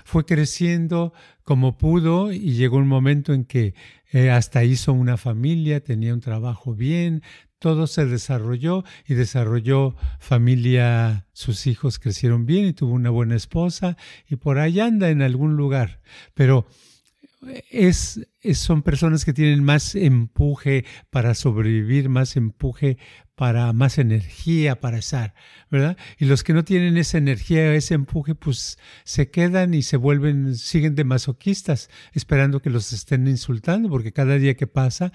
Fue 0.04 0.26
creciendo 0.26 1.14
como 1.44 1.78
pudo 1.78 2.32
y 2.32 2.54
llegó 2.54 2.78
un 2.78 2.88
momento 2.88 3.34
en 3.34 3.46
que 3.46 3.74
eh, 4.12 4.30
hasta 4.30 4.64
hizo 4.64 4.94
una 4.94 5.18
familia, 5.18 5.84
tenía 5.84 6.14
un 6.14 6.20
trabajo 6.20 6.76
bien, 6.76 7.24
todo 7.60 7.86
se 7.88 8.06
desarrolló 8.06 8.84
y 9.08 9.14
desarrolló 9.14 9.96
familia, 10.20 11.28
sus 11.32 11.68
hijos 11.68 12.00
crecieron 12.00 12.46
bien 12.46 12.66
y 12.66 12.74
tuvo 12.74 12.94
una 12.94 13.12
buena 13.12 13.36
esposa 13.36 13.98
y 14.28 14.36
por 14.36 14.58
ahí 14.58 14.80
anda 14.80 15.10
en 15.10 15.22
algún 15.22 15.56
lugar. 15.56 16.02
Pero 16.34 16.68
es, 17.70 18.28
son 18.54 18.84
personas 18.84 19.26
que 19.26 19.34
tienen 19.34 19.64
más 19.64 19.96
empuje 19.96 20.86
para 21.10 21.34
sobrevivir, 21.34 22.10
más 22.10 22.38
empuje 22.38 22.98
para 23.36 23.74
más 23.74 23.98
energía 23.98 24.80
para 24.80 25.00
estar, 25.00 25.34
¿verdad? 25.72 25.98
Y 26.20 26.26
los 26.26 26.44
que 26.44 26.54
no 26.54 26.64
tienen 26.64 26.98
esa 26.98 27.18
energía, 27.18 27.74
ese 27.74 27.96
empuje, 27.96 28.36
pues 28.36 28.78
se 29.04 29.32
quedan 29.32 29.74
y 29.74 29.82
se 29.82 29.98
vuelven, 29.98 30.56
siguen 30.56 30.94
de 30.94 31.04
masoquistas, 31.04 31.90
esperando 32.14 32.62
que 32.62 32.70
los 32.70 32.94
estén 32.94 33.28
insultando, 33.28 33.90
porque 33.90 34.14
cada 34.14 34.36
día 34.38 34.56
que 34.56 34.68
pasa 34.68 35.12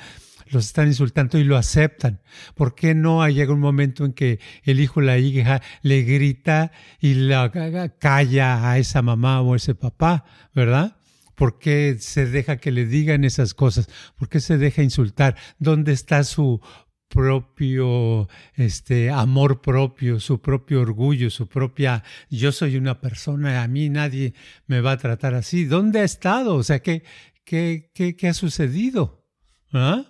los 0.48 0.66
están 0.66 0.88
insultando 0.88 1.38
y 1.38 1.44
lo 1.44 1.56
aceptan. 1.56 2.20
¿Por 2.54 2.74
qué 2.74 2.94
no 2.94 3.28
llega 3.28 3.52
un 3.52 3.60
momento 3.60 4.04
en 4.04 4.12
que 4.12 4.40
el 4.64 4.80
hijo 4.80 5.00
la 5.00 5.18
hija 5.18 5.62
le 5.82 6.02
grita 6.02 6.72
y 7.00 7.14
la 7.14 7.52
calla 8.00 8.70
a 8.70 8.78
esa 8.78 9.02
mamá 9.02 9.40
o 9.40 9.54
ese 9.54 9.74
papá, 9.74 10.24
¿verdad? 10.54 10.96
¿Por 11.36 11.58
qué 11.58 11.96
se 12.00 12.26
deja 12.26 12.56
que 12.56 12.72
le 12.72 12.86
digan 12.86 13.22
esas 13.22 13.54
cosas? 13.54 13.88
¿Por 14.16 14.28
qué 14.28 14.40
se 14.40 14.58
deja 14.58 14.82
insultar? 14.82 15.36
¿Dónde 15.58 15.92
está 15.92 16.24
su 16.24 16.60
propio 17.08 18.28
este 18.54 19.10
amor 19.10 19.60
propio, 19.60 20.18
su 20.18 20.40
propio 20.40 20.80
orgullo, 20.80 21.30
su 21.30 21.48
propia 21.48 22.02
yo 22.30 22.50
soy 22.52 22.76
una 22.76 23.00
persona, 23.00 23.62
a 23.62 23.68
mí 23.68 23.88
nadie 23.88 24.34
me 24.66 24.80
va 24.80 24.92
a 24.92 24.98
tratar 24.98 25.34
así. 25.34 25.66
¿Dónde 25.66 26.00
ha 26.00 26.04
estado? 26.04 26.56
O 26.56 26.62
sea, 26.64 26.80
¿qué, 26.80 27.04
qué, 27.44 27.90
qué, 27.94 28.16
qué 28.16 28.28
ha 28.28 28.34
sucedido? 28.34 29.24
¿Ah? 29.72 30.04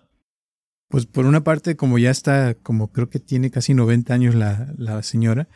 Pues 0.88 1.06
por 1.06 1.26
una 1.26 1.42
parte, 1.42 1.76
como 1.76 1.98
ya 1.98 2.10
está, 2.10 2.54
como 2.54 2.92
creo 2.92 3.10
que 3.10 3.18
tiene 3.18 3.50
casi 3.50 3.74
90 3.74 4.14
años 4.14 4.34
la, 4.34 4.72
la 4.78 5.02
señora, 5.02 5.48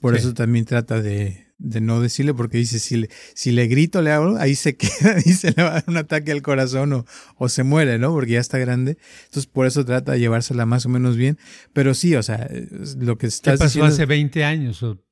por 0.00 0.14
eso 0.14 0.32
también 0.34 0.64
trata 0.64 1.02
de, 1.02 1.45
de 1.58 1.80
no 1.80 2.00
decirle 2.00 2.34
porque 2.34 2.58
dice, 2.58 2.78
si 2.78 2.96
le, 2.96 3.10
si 3.34 3.50
le 3.50 3.66
grito, 3.66 4.02
le 4.02 4.10
hago, 4.12 4.36
ahí 4.38 4.54
se 4.54 4.76
queda 4.78 5.16
y 5.24 5.32
se 5.32 5.52
le 5.52 5.62
va 5.62 5.70
a 5.70 5.72
dar 5.74 5.84
un 5.86 5.96
ataque 5.96 6.32
al 6.32 6.42
corazón 6.42 6.92
o, 6.92 7.06
o 7.36 7.48
se 7.48 7.62
muere, 7.62 7.98
¿no? 7.98 8.12
Porque 8.12 8.32
ya 8.32 8.40
está 8.40 8.58
grande. 8.58 8.98
Entonces, 9.24 9.46
por 9.46 9.66
eso 9.66 9.84
trata 9.84 10.12
de 10.12 10.20
llevársela 10.20 10.66
más 10.66 10.86
o 10.86 10.88
menos 10.88 11.16
bien. 11.16 11.38
Pero 11.72 11.94
sí, 11.94 12.14
o 12.14 12.22
sea, 12.22 12.48
lo 12.98 13.18
que 13.18 13.26
estás 13.26 13.54
¿Qué 13.58 13.64
pasó 13.64 13.84
hace 13.84 14.06
20 14.06 14.44
años 14.44 14.82
o, 14.82 15.02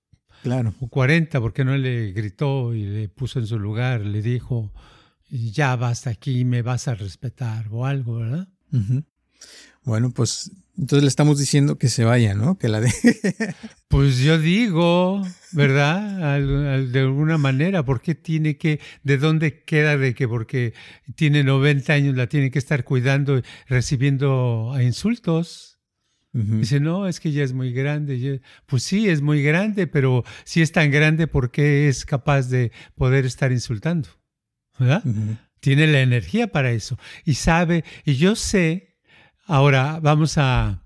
claro. 0.42 0.74
o 0.80 0.88
40? 0.88 1.40
porque 1.40 1.64
no 1.64 1.76
le 1.76 2.12
gritó 2.12 2.74
y 2.74 2.84
le 2.84 3.08
puso 3.08 3.38
en 3.38 3.46
su 3.46 3.58
lugar? 3.58 4.02
Le 4.02 4.22
dijo, 4.22 4.72
ya 5.30 5.76
basta 5.76 6.10
aquí, 6.10 6.44
me 6.44 6.62
vas 6.62 6.88
a 6.88 6.94
respetar 6.94 7.66
o 7.70 7.86
algo, 7.86 8.16
¿verdad? 8.16 8.48
Bueno, 9.84 10.10
pues 10.10 10.50
entonces 10.76 11.02
le 11.02 11.08
estamos 11.08 11.38
diciendo 11.38 11.78
que 11.78 11.88
se 11.88 12.04
vaya, 12.04 12.34
¿no? 12.34 12.58
Que 12.58 12.68
la 12.68 12.80
deje. 12.80 13.20
Pues 13.88 14.18
yo 14.18 14.40
digo, 14.40 15.24
¿verdad? 15.52 16.40
de 16.40 16.98
alguna 16.98 17.38
manera, 17.38 17.84
¿por 17.84 18.00
qué 18.00 18.16
tiene 18.16 18.56
que, 18.56 18.80
de 19.04 19.18
dónde 19.18 19.62
queda 19.62 19.96
de 19.96 20.14
que 20.16 20.26
porque 20.26 20.74
tiene 21.14 21.44
90 21.44 21.92
años 21.92 22.16
la 22.16 22.26
tiene 22.26 22.50
que 22.50 22.58
estar 22.58 22.82
cuidando, 22.82 23.40
recibiendo 23.68 24.74
insultos? 24.82 25.78
Dice, 26.32 26.80
no, 26.80 27.06
es 27.06 27.20
que 27.20 27.30
ya 27.30 27.44
es 27.44 27.52
muy 27.52 27.72
grande. 27.72 28.40
Pues 28.66 28.82
sí, 28.82 29.08
es 29.08 29.22
muy 29.22 29.44
grande, 29.44 29.86
pero 29.86 30.24
si 30.42 30.62
es 30.62 30.72
tan 30.72 30.90
grande, 30.90 31.28
¿por 31.28 31.52
qué 31.52 31.88
es 31.88 32.04
capaz 32.04 32.48
de 32.48 32.72
poder 32.96 33.24
estar 33.24 33.52
insultando? 33.52 34.08
¿Verdad? 34.76 35.04
Tiene 35.60 35.86
la 35.86 36.00
energía 36.00 36.48
para 36.48 36.72
eso. 36.72 36.98
Y 37.24 37.34
sabe, 37.34 37.84
y 38.04 38.16
yo 38.16 38.34
sé 38.34 38.93
Ahora 39.46 40.00
vamos 40.00 40.38
a, 40.38 40.82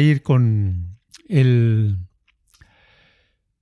ir 0.00 0.22
con 0.22 0.98
el... 1.28 1.98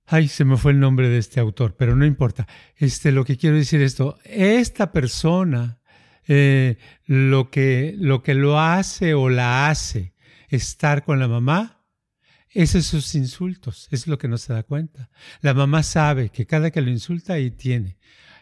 Ay, 0.05 0.27
se 0.27 0.45
me 0.45 0.57
fue 0.57 0.71
el 0.71 0.79
nombre 0.79 1.09
de 1.09 1.17
este 1.17 1.39
autor, 1.39 1.75
pero 1.77 1.95
no 1.95 2.05
importa. 2.05 2.47
Este, 2.77 3.11
lo 3.11 3.25
que 3.25 3.37
quiero 3.37 3.57
decir 3.57 3.81
es 3.81 3.93
esto, 3.93 4.17
esta 4.23 4.91
persona, 4.91 5.79
eh, 6.27 6.77
lo, 7.05 7.49
que, 7.49 7.95
lo 7.97 8.23
que 8.23 8.33
lo 8.33 8.59
hace 8.59 9.13
o 9.13 9.29
la 9.29 9.69
hace 9.69 10.13
estar 10.47 11.03
con 11.03 11.19
la 11.19 11.27
mamá, 11.27 11.83
es 12.49 12.75
esos 12.75 13.15
insultos, 13.15 13.87
es 13.91 14.07
lo 14.07 14.17
que 14.17 14.27
no 14.27 14.37
se 14.37 14.53
da 14.53 14.63
cuenta. 14.63 15.09
La 15.41 15.53
mamá 15.53 15.83
sabe 15.83 16.29
que 16.29 16.45
cada 16.45 16.71
que 16.71 16.81
lo 16.81 16.89
insulta 16.89 17.33
ahí 17.33 17.51
tiene 17.51 17.97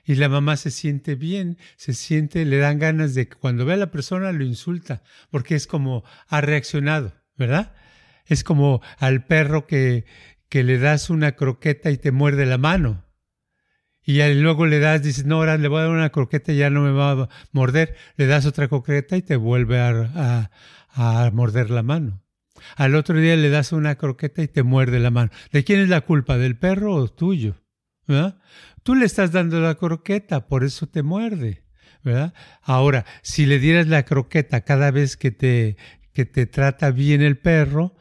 y 0.10 0.16
la 0.16 0.28
mamá 0.28 0.58
se 0.58 0.72
siente 0.72 1.13
bien, 1.13 1.60
se 1.75 1.94
siente, 1.94 2.44
le 2.44 2.58
dan 2.58 2.80
ganas 2.80 3.13
de 3.13 3.28
que 3.28 3.36
cuando 3.36 3.63
ve 3.63 3.74
a 3.74 3.78
la 3.78 3.92
persona 3.92 4.32
lo 4.32 4.44
insulta, 4.44 5.04
porque 5.30 5.54
es 5.54 5.68
como 5.68 6.04
ha 6.28 6.42
reaccionado, 6.42 7.13
¿verdad? 7.38 7.75
Es 8.25 8.44
como 8.44 8.82
al 8.98 9.28
perro 9.28 9.68
que, 9.68 10.06
que 10.50 10.63
le 10.63 10.80
das 10.80 11.12
una 11.12 11.34
croqueta 11.34 11.92
y 11.92 11.98
te 12.00 12.12
muerde 12.12 12.48
la 12.48 12.58
mano. 12.58 13.06
Y 14.04 14.20
luego 14.34 14.66
le 14.66 14.80
das, 14.80 15.04
dices, 15.04 15.28
no, 15.28 15.36
ahora 15.36 15.60
le 15.60 15.68
voy 15.68 15.78
a 15.78 15.84
dar 15.84 15.92
una 15.92 16.10
croqueta 16.10 16.54
y 16.54 16.58
ya 16.58 16.72
no 16.72 16.82
me 16.82 16.92
va 16.92 17.12
a 17.12 17.30
morder. 17.51 17.96
Le 18.16 18.25
das 18.25 18.48
otra 18.48 18.68
croqueta 18.68 19.16
y 19.16 19.22
te 19.22 19.36
vuelve 19.36 19.80
a, 19.80 20.50
a, 20.96 21.25
a 21.25 21.30
morder 21.30 21.70
la 21.70 21.83
mano. 21.83 22.24
Al 22.77 22.96
otro 22.96 23.16
día 23.20 23.36
le 23.36 23.51
das 23.51 23.74
una 23.74 23.94
croqueta 23.94 24.42
y 24.42 24.48
te 24.48 24.64
muerde 24.64 25.00
la 25.00 25.12
mano. 25.12 25.29
¿De 25.51 25.64
quién 25.64 25.81
es 25.81 25.90
la 25.90 26.01
culpa? 26.01 26.40
¿Del 26.40 26.57
perro 26.57 26.96
o 26.96 27.10
tuyo? 27.10 27.57
¿Verdad? 28.09 28.39
Tú 28.81 28.95
le 28.95 29.05
estás 29.05 29.31
dando 29.31 29.61
la 29.61 29.75
croqueta, 29.75 30.48
por 30.48 30.63
eso 30.63 30.87
te 30.87 31.03
muerde, 31.03 31.63
¿verdad? 32.03 32.33
Ahora, 32.63 33.05
si 33.22 33.45
le 33.45 33.59
dieras 33.59 33.85
la 33.87 34.03
croqueta 34.03 34.61
cada 34.61 34.89
vez 34.89 35.15
que 35.15 35.29
te, 35.29 35.77
que 36.11 36.25
te 36.25 36.48
trata 36.48 36.89
bien 36.89 37.22
el 37.22 37.37
perro, 37.37 37.95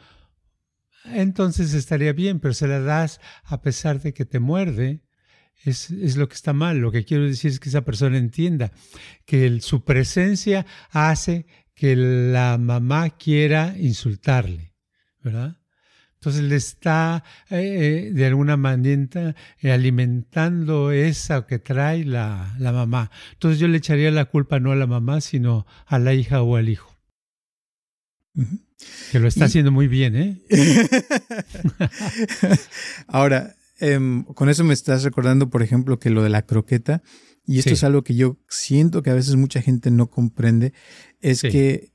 entonces 1.05 1.75
estaría 1.75 2.15
bien, 2.15 2.41
pero 2.41 2.55
se 2.55 2.67
la 2.67 2.81
das 2.81 3.21
a 3.45 3.61
pesar 3.61 4.01
de 4.01 4.15
que 4.15 4.25
te 4.25 4.39
muerde, 4.39 5.03
es, 5.63 5.91
es, 5.91 6.17
lo 6.17 6.27
que 6.27 6.37
está 6.37 6.55
mal. 6.55 6.79
Lo 6.79 6.91
que 6.91 7.05
quiero 7.05 7.25
decir 7.25 7.51
es 7.51 7.61
que 7.61 7.69
esa 7.69 7.85
persona 7.85 8.17
entienda 8.17 8.73
que 9.27 9.61
su 9.61 9.85
presencia 9.85 10.65
hace 10.91 11.45
que 11.75 11.97
la 11.97 12.57
mamá 12.57 13.11
quiera 13.11 13.75
insultarle, 13.77 14.73
¿verdad? 15.23 15.59
Entonces 16.19 16.43
le 16.43 16.57
está 16.57 17.23
eh, 17.49 18.09
eh, 18.09 18.13
de 18.13 18.27
alguna 18.27 18.57
manera 18.57 19.37
eh, 19.61 19.71
alimentando 19.71 20.91
esa 20.91 21.47
que 21.47 21.61
trae 21.61 22.05
la, 22.05 22.57
la, 22.59 22.73
mamá. 22.73 23.13
Entonces 23.35 23.61
yo 23.61 23.69
le 23.69 23.79
echaría 23.79 24.11
la 24.11 24.25
culpa 24.25 24.59
no 24.59 24.73
a 24.73 24.77
la 24.77 24.89
mamá, 24.89 25.21
sino 25.21 25.65
a 25.87 26.01
la 26.01 26.15
hija 26.15 26.43
o 26.43 26.57
al 26.57 26.71
hijo. 26.71 26.93
Que 29.13 29.21
lo 29.21 29.29
está 29.29 29.45
haciendo 29.45 29.71
muy 29.71 29.87
bien, 29.87 30.17
¿eh? 30.17 30.39
Ahora, 33.07 33.55
em, 33.79 34.25
con 34.25 34.49
eso 34.49 34.65
me 34.65 34.75
estás 34.75 35.05
recordando, 35.05 35.51
por 35.51 35.63
ejemplo, 35.63 36.01
que 36.01 36.11
lo 36.11 36.25
de 36.25 36.31
la 36.31 36.43
croqueta, 36.43 37.03
y 37.47 37.61
esto 37.61 37.75
es 37.75 37.85
algo 37.85 38.03
que 38.03 38.15
yo 38.15 38.39
siento 38.49 39.03
que 39.03 39.11
a 39.11 39.15
veces 39.15 39.37
mucha 39.37 39.63
gente 39.63 39.91
no 39.91 40.11
comprende, 40.11 40.73
es 41.21 41.43
que 41.43 41.93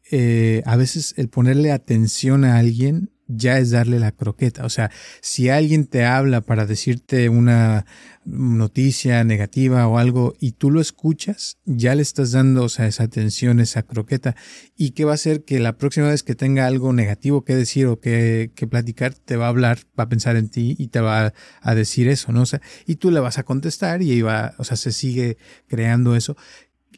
a 0.65 0.75
veces 0.77 1.13
el 1.17 1.27
ponerle 1.27 1.73
atención 1.73 2.45
a 2.45 2.57
alguien 2.57 3.12
ya 3.35 3.57
es 3.59 3.71
darle 3.71 3.99
la 3.99 4.11
croqueta. 4.11 4.65
O 4.65 4.69
sea, 4.69 4.91
si 5.21 5.49
alguien 5.49 5.85
te 5.85 6.05
habla 6.05 6.41
para 6.41 6.65
decirte 6.65 7.29
una 7.29 7.85
noticia 8.25 9.23
negativa 9.23 9.87
o 9.87 9.97
algo 9.97 10.33
y 10.39 10.53
tú 10.53 10.71
lo 10.71 10.79
escuchas, 10.79 11.57
ya 11.65 11.95
le 11.95 12.01
estás 12.01 12.31
dando, 12.31 12.65
esa 12.65 13.03
atención, 13.03 13.59
esa 13.59 13.83
croqueta. 13.83 14.35
¿Y 14.77 14.91
qué 14.91 15.05
va 15.05 15.11
a 15.11 15.15
hacer? 15.15 15.43
Que 15.43 15.59
la 15.59 15.77
próxima 15.77 16.07
vez 16.07 16.23
que 16.23 16.35
tenga 16.35 16.65
algo 16.67 16.93
negativo 16.93 17.43
que 17.43 17.55
decir 17.55 17.87
o 17.87 17.99
que, 17.99 18.51
que 18.55 18.67
platicar, 18.67 19.13
te 19.13 19.35
va 19.35 19.45
a 19.45 19.49
hablar, 19.49 19.79
va 19.99 20.05
a 20.05 20.09
pensar 20.09 20.35
en 20.35 20.49
ti 20.49 20.75
y 20.77 20.87
te 20.87 21.01
va 21.01 21.33
a 21.61 21.75
decir 21.75 22.07
eso, 22.07 22.31
¿no? 22.31 22.41
O 22.41 22.45
sea, 22.45 22.61
y 22.85 22.95
tú 22.95 23.11
le 23.11 23.19
vas 23.19 23.37
a 23.37 23.43
contestar 23.43 24.01
y 24.01 24.11
ahí 24.11 24.21
va, 24.21 24.55
o 24.57 24.63
sea, 24.63 24.77
se 24.77 24.91
sigue 24.91 25.37
creando 25.67 26.15
eso. 26.15 26.37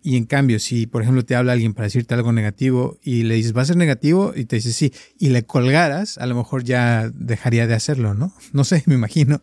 Y 0.04 0.18
en 0.18 0.26
cambio, 0.26 0.60
si 0.60 0.88
por 0.88 1.02
ejemplo 1.02 1.26
te 1.26 1.36
habla 1.36 1.54
alguien 1.54 1.74
para 1.74 1.86
decirte 1.86 2.14
algo 2.14 2.32
negativo 2.32 3.00
y 3.04 3.24
le 3.24 3.36
dices, 3.36 3.56
va 3.56 3.62
a 3.62 3.66
ser 3.66 3.78
negativo, 3.78 4.34
y 4.36 4.46
te 4.46 4.58
dice 4.58 4.72
sí, 4.72 4.94
y 5.18 5.30
le 5.30 5.46
colgaras, 5.46 6.18
a 6.18 6.26
lo 6.26 6.36
mejor 6.36 6.64
ya 6.64 7.10
dejaría 7.14 7.68
de 7.68 7.74
hacerlo, 7.74 8.14
¿no? 8.14 8.34
No 8.54 8.64
sé, 8.64 8.84
me 8.88 8.96
imagino. 8.96 9.42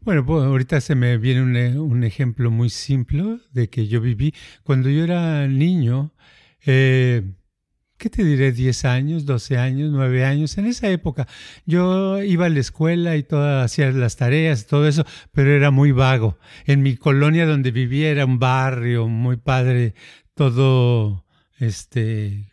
Bueno, 0.00 0.26
pues 0.26 0.44
ahorita 0.44 0.80
se 0.80 0.94
me 0.94 1.16
viene 1.16 1.42
un, 1.42 1.56
un 1.78 2.04
ejemplo 2.04 2.50
muy 2.50 2.70
simple 2.70 3.38
de 3.52 3.68
que 3.68 3.86
yo 3.86 4.00
viví. 4.00 4.34
Cuando 4.64 4.90
yo 4.90 5.04
era 5.04 5.46
niño, 5.46 6.12
eh, 6.66 7.22
¿qué 8.02 8.10
te 8.10 8.24
diré? 8.24 8.50
10 8.50 8.84
años, 8.84 9.26
12 9.26 9.58
años, 9.58 9.92
9 9.92 10.24
años. 10.24 10.58
En 10.58 10.66
esa 10.66 10.90
época 10.90 11.28
yo 11.66 12.20
iba 12.20 12.46
a 12.46 12.48
la 12.48 12.58
escuela 12.58 13.16
y 13.16 13.22
todas 13.22 13.64
hacía 13.64 13.92
las 13.92 14.16
tareas, 14.16 14.66
todo 14.66 14.88
eso, 14.88 15.04
pero 15.30 15.52
era 15.52 15.70
muy 15.70 15.92
vago. 15.92 16.36
En 16.66 16.82
mi 16.82 16.96
colonia 16.96 17.46
donde 17.46 17.70
vivía 17.70 18.10
era 18.10 18.24
un 18.24 18.40
barrio 18.40 19.06
muy 19.06 19.36
padre, 19.36 19.94
todo 20.34 21.24
este 21.60 22.52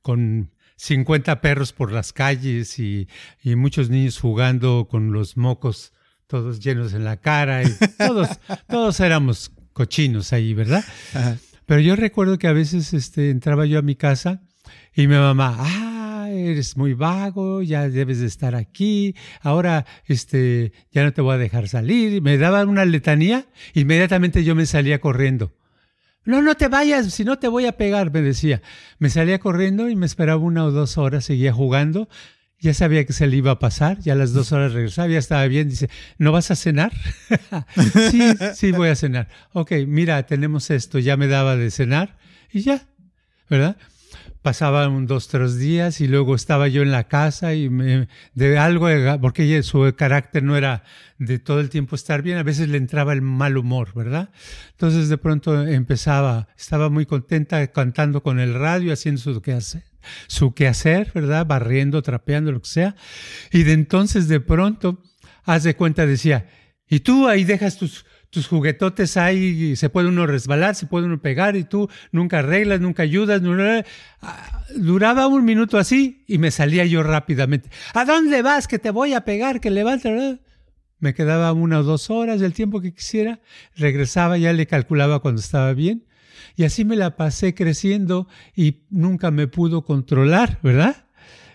con 0.00 0.50
50 0.76 1.42
perros 1.42 1.74
por 1.74 1.92
las 1.92 2.14
calles 2.14 2.78
y, 2.78 3.06
y 3.42 3.54
muchos 3.54 3.90
niños 3.90 4.18
jugando 4.18 4.88
con 4.88 5.12
los 5.12 5.36
mocos 5.36 5.92
todos 6.26 6.60
llenos 6.60 6.94
en 6.94 7.04
la 7.04 7.18
cara 7.18 7.64
y 7.64 7.66
todos, 7.98 8.28
todos 8.66 8.98
éramos 9.00 9.52
cochinos 9.74 10.32
ahí, 10.32 10.54
¿verdad? 10.54 10.82
Pero 11.66 11.80
yo 11.82 11.96
recuerdo 11.96 12.38
que 12.38 12.46
a 12.46 12.54
veces 12.54 12.94
este, 12.94 13.28
entraba 13.28 13.66
yo 13.66 13.78
a 13.78 13.82
mi 13.82 13.94
casa 13.94 14.45
y 14.96 15.06
mi 15.06 15.14
mamá, 15.14 15.54
ah, 15.58 16.30
eres 16.30 16.78
muy 16.78 16.94
vago, 16.94 17.60
ya 17.60 17.86
debes 17.90 18.20
de 18.20 18.26
estar 18.26 18.54
aquí, 18.54 19.14
ahora 19.42 19.84
este, 20.06 20.72
ya 20.90 21.04
no 21.04 21.12
te 21.12 21.20
voy 21.20 21.34
a 21.34 21.38
dejar 21.38 21.68
salir. 21.68 22.22
Me 22.22 22.38
daba 22.38 22.64
una 22.64 22.86
letanía, 22.86 23.44
inmediatamente 23.74 24.42
yo 24.42 24.54
me 24.54 24.64
salía 24.64 24.98
corriendo. 24.98 25.52
No, 26.24 26.40
no 26.40 26.54
te 26.54 26.68
vayas, 26.68 27.12
si 27.12 27.24
no 27.24 27.38
te 27.38 27.46
voy 27.46 27.66
a 27.66 27.76
pegar, 27.76 28.10
me 28.10 28.22
decía. 28.22 28.62
Me 28.98 29.10
salía 29.10 29.38
corriendo 29.38 29.90
y 29.90 29.96
me 29.96 30.06
esperaba 30.06 30.40
una 30.40 30.64
o 30.64 30.70
dos 30.70 30.96
horas, 30.96 31.26
seguía 31.26 31.52
jugando. 31.52 32.08
Ya 32.58 32.72
sabía 32.72 33.04
que 33.04 33.12
se 33.12 33.26
le 33.26 33.36
iba 33.36 33.50
a 33.50 33.58
pasar, 33.58 33.98
ya 34.00 34.14
a 34.14 34.16
las 34.16 34.32
dos 34.32 34.50
horas 34.50 34.72
regresaba, 34.72 35.08
ya 35.08 35.18
estaba 35.18 35.46
bien. 35.46 35.68
Dice, 35.68 35.90
¿no 36.16 36.32
vas 36.32 36.50
a 36.50 36.56
cenar? 36.56 36.92
sí, 38.10 38.22
sí, 38.54 38.72
voy 38.72 38.88
a 38.88 38.96
cenar. 38.96 39.28
Ok, 39.52 39.72
mira, 39.86 40.24
tenemos 40.24 40.70
esto, 40.70 40.98
ya 40.98 41.18
me 41.18 41.26
daba 41.26 41.54
de 41.54 41.70
cenar 41.70 42.16
y 42.50 42.62
ya, 42.62 42.88
¿verdad? 43.50 43.76
Pasaban 44.46 45.08
dos, 45.08 45.26
tres 45.26 45.58
días 45.58 46.00
y 46.00 46.06
luego 46.06 46.36
estaba 46.36 46.68
yo 46.68 46.82
en 46.82 46.92
la 46.92 47.08
casa 47.08 47.54
y 47.54 47.68
de 48.34 48.58
algo, 48.58 48.86
porque 49.20 49.60
su 49.64 49.92
carácter 49.96 50.44
no 50.44 50.56
era 50.56 50.84
de 51.18 51.40
todo 51.40 51.58
el 51.58 51.68
tiempo 51.68 51.96
estar 51.96 52.22
bien, 52.22 52.38
a 52.38 52.44
veces 52.44 52.68
le 52.68 52.78
entraba 52.78 53.12
el 53.12 53.22
mal 53.22 53.56
humor, 53.56 53.92
¿verdad? 53.92 54.30
Entonces 54.70 55.08
de 55.08 55.18
pronto 55.18 55.66
empezaba, 55.66 56.46
estaba 56.56 56.90
muy 56.90 57.06
contenta 57.06 57.66
cantando 57.72 58.22
con 58.22 58.38
el 58.38 58.54
radio, 58.54 58.92
haciendo 58.92 59.20
su 59.20 59.42
quehacer, 59.42 59.82
su 60.28 60.54
quehacer, 60.54 61.10
¿verdad? 61.12 61.44
Barriendo, 61.44 62.00
trapeando, 62.02 62.52
lo 62.52 62.62
que 62.62 62.68
sea. 62.68 62.94
Y 63.50 63.64
de 63.64 63.72
entonces 63.72 64.28
de 64.28 64.38
pronto, 64.38 65.02
haz 65.42 65.64
de 65.64 65.74
cuenta, 65.74 66.06
decía, 66.06 66.46
y 66.88 67.00
tú 67.00 67.26
ahí 67.26 67.42
dejas 67.42 67.78
tus, 67.78 68.06
tus 68.36 68.48
juguetotes 68.48 69.16
ahí, 69.16 69.76
se 69.76 69.88
puede 69.88 70.08
uno 70.08 70.26
resbalar, 70.26 70.74
se 70.74 70.84
puede 70.84 71.06
uno 71.06 71.22
pegar 71.22 71.56
y 71.56 71.64
tú 71.64 71.88
nunca 72.12 72.40
arreglas, 72.40 72.82
nunca 72.82 73.02
ayudas. 73.02 73.40
Ah, 74.20 74.62
duraba 74.76 75.26
un 75.26 75.42
minuto 75.42 75.78
así 75.78 76.22
y 76.26 76.36
me 76.36 76.50
salía 76.50 76.84
yo 76.84 77.02
rápidamente. 77.02 77.70
¿A 77.94 78.04
dónde 78.04 78.42
vas? 78.42 78.68
Que 78.68 78.78
te 78.78 78.90
voy 78.90 79.14
a 79.14 79.22
pegar, 79.22 79.58
que 79.58 79.70
levanta. 79.70 80.10
Me 80.98 81.14
quedaba 81.14 81.50
una 81.54 81.78
o 81.78 81.82
dos 81.82 82.10
horas 82.10 82.38
del 82.38 82.52
tiempo 82.52 82.82
que 82.82 82.92
quisiera, 82.92 83.40
regresaba, 83.74 84.36
ya 84.36 84.52
le 84.52 84.66
calculaba 84.66 85.20
cuando 85.20 85.40
estaba 85.40 85.72
bien. 85.72 86.04
Y 86.56 86.64
así 86.64 86.84
me 86.84 86.96
la 86.96 87.16
pasé 87.16 87.54
creciendo 87.54 88.28
y 88.54 88.82
nunca 88.90 89.30
me 89.30 89.46
pudo 89.46 89.82
controlar, 89.86 90.58
¿verdad? 90.62 91.05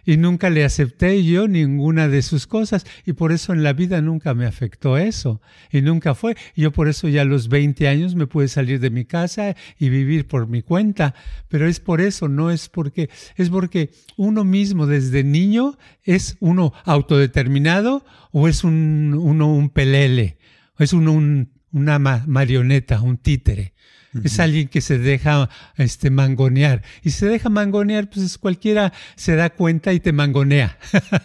Y 0.06 0.18
nunca 0.18 0.50
le 0.50 0.64
acepté 0.64 1.24
yo 1.24 1.48
ninguna 1.48 2.08
de 2.08 2.22
sus 2.22 2.48
cosas 2.48 2.86
y 3.06 3.14
por 3.14 3.32
eso 3.32 3.54
en 3.54 3.64
la 3.64 3.74
vida 3.74 4.02
nunca 4.02 4.34
me 4.34 4.46
afectó 4.46 4.98
eso 4.98 5.42
y 5.72 5.82
nunca 5.82 6.16
fue. 6.16 6.36
Yo 6.56 6.72
por 6.72 6.88
eso 6.88 7.08
ya 7.08 7.22
a 7.22 7.26
los 7.26 7.50
20 7.50 7.88
años 7.88 8.16
me 8.16 8.28
pude 8.28 8.48
salir 8.48 8.80
de 8.80 8.90
mi 8.90 9.06
casa 9.06 9.56
y 9.80 9.90
vivir 9.90 10.28
por 10.28 10.48
mi 10.48 10.62
cuenta, 10.62 11.14
pero 11.48 11.68
es 11.68 11.80
por 11.80 12.02
eso, 12.02 12.28
no 12.28 12.52
es 12.52 12.70
porque, 12.70 13.10
es 13.36 13.50
porque 13.50 13.92
uno 14.18 14.44
mismo 14.44 14.88
desde 14.88 15.24
niño 15.24 15.78
es 16.04 16.38
uno 16.40 16.74
autodeterminado 16.86 18.06
o 18.32 18.48
es 18.48 18.64
un, 18.64 19.16
uno 19.20 19.54
un 19.54 19.70
pelele, 19.70 20.38
es 20.78 20.94
uno 20.94 21.12
un, 21.12 21.52
una 21.72 22.00
marioneta, 22.00 23.02
un 23.02 23.18
títere. 23.18 23.74
Es 24.24 24.40
alguien 24.40 24.68
que 24.68 24.82
se 24.82 24.98
deja 24.98 25.50
este, 25.78 26.10
mangonear. 26.10 26.84
Y 27.02 27.12
se 27.12 27.28
deja 27.28 27.50
mangonear, 27.50 28.10
pues 28.10 28.38
cualquiera 28.38 28.92
se 29.16 29.36
da 29.36 29.50
cuenta 29.50 29.94
y 29.94 30.02
te 30.02 30.12
mangonea. 30.12 30.78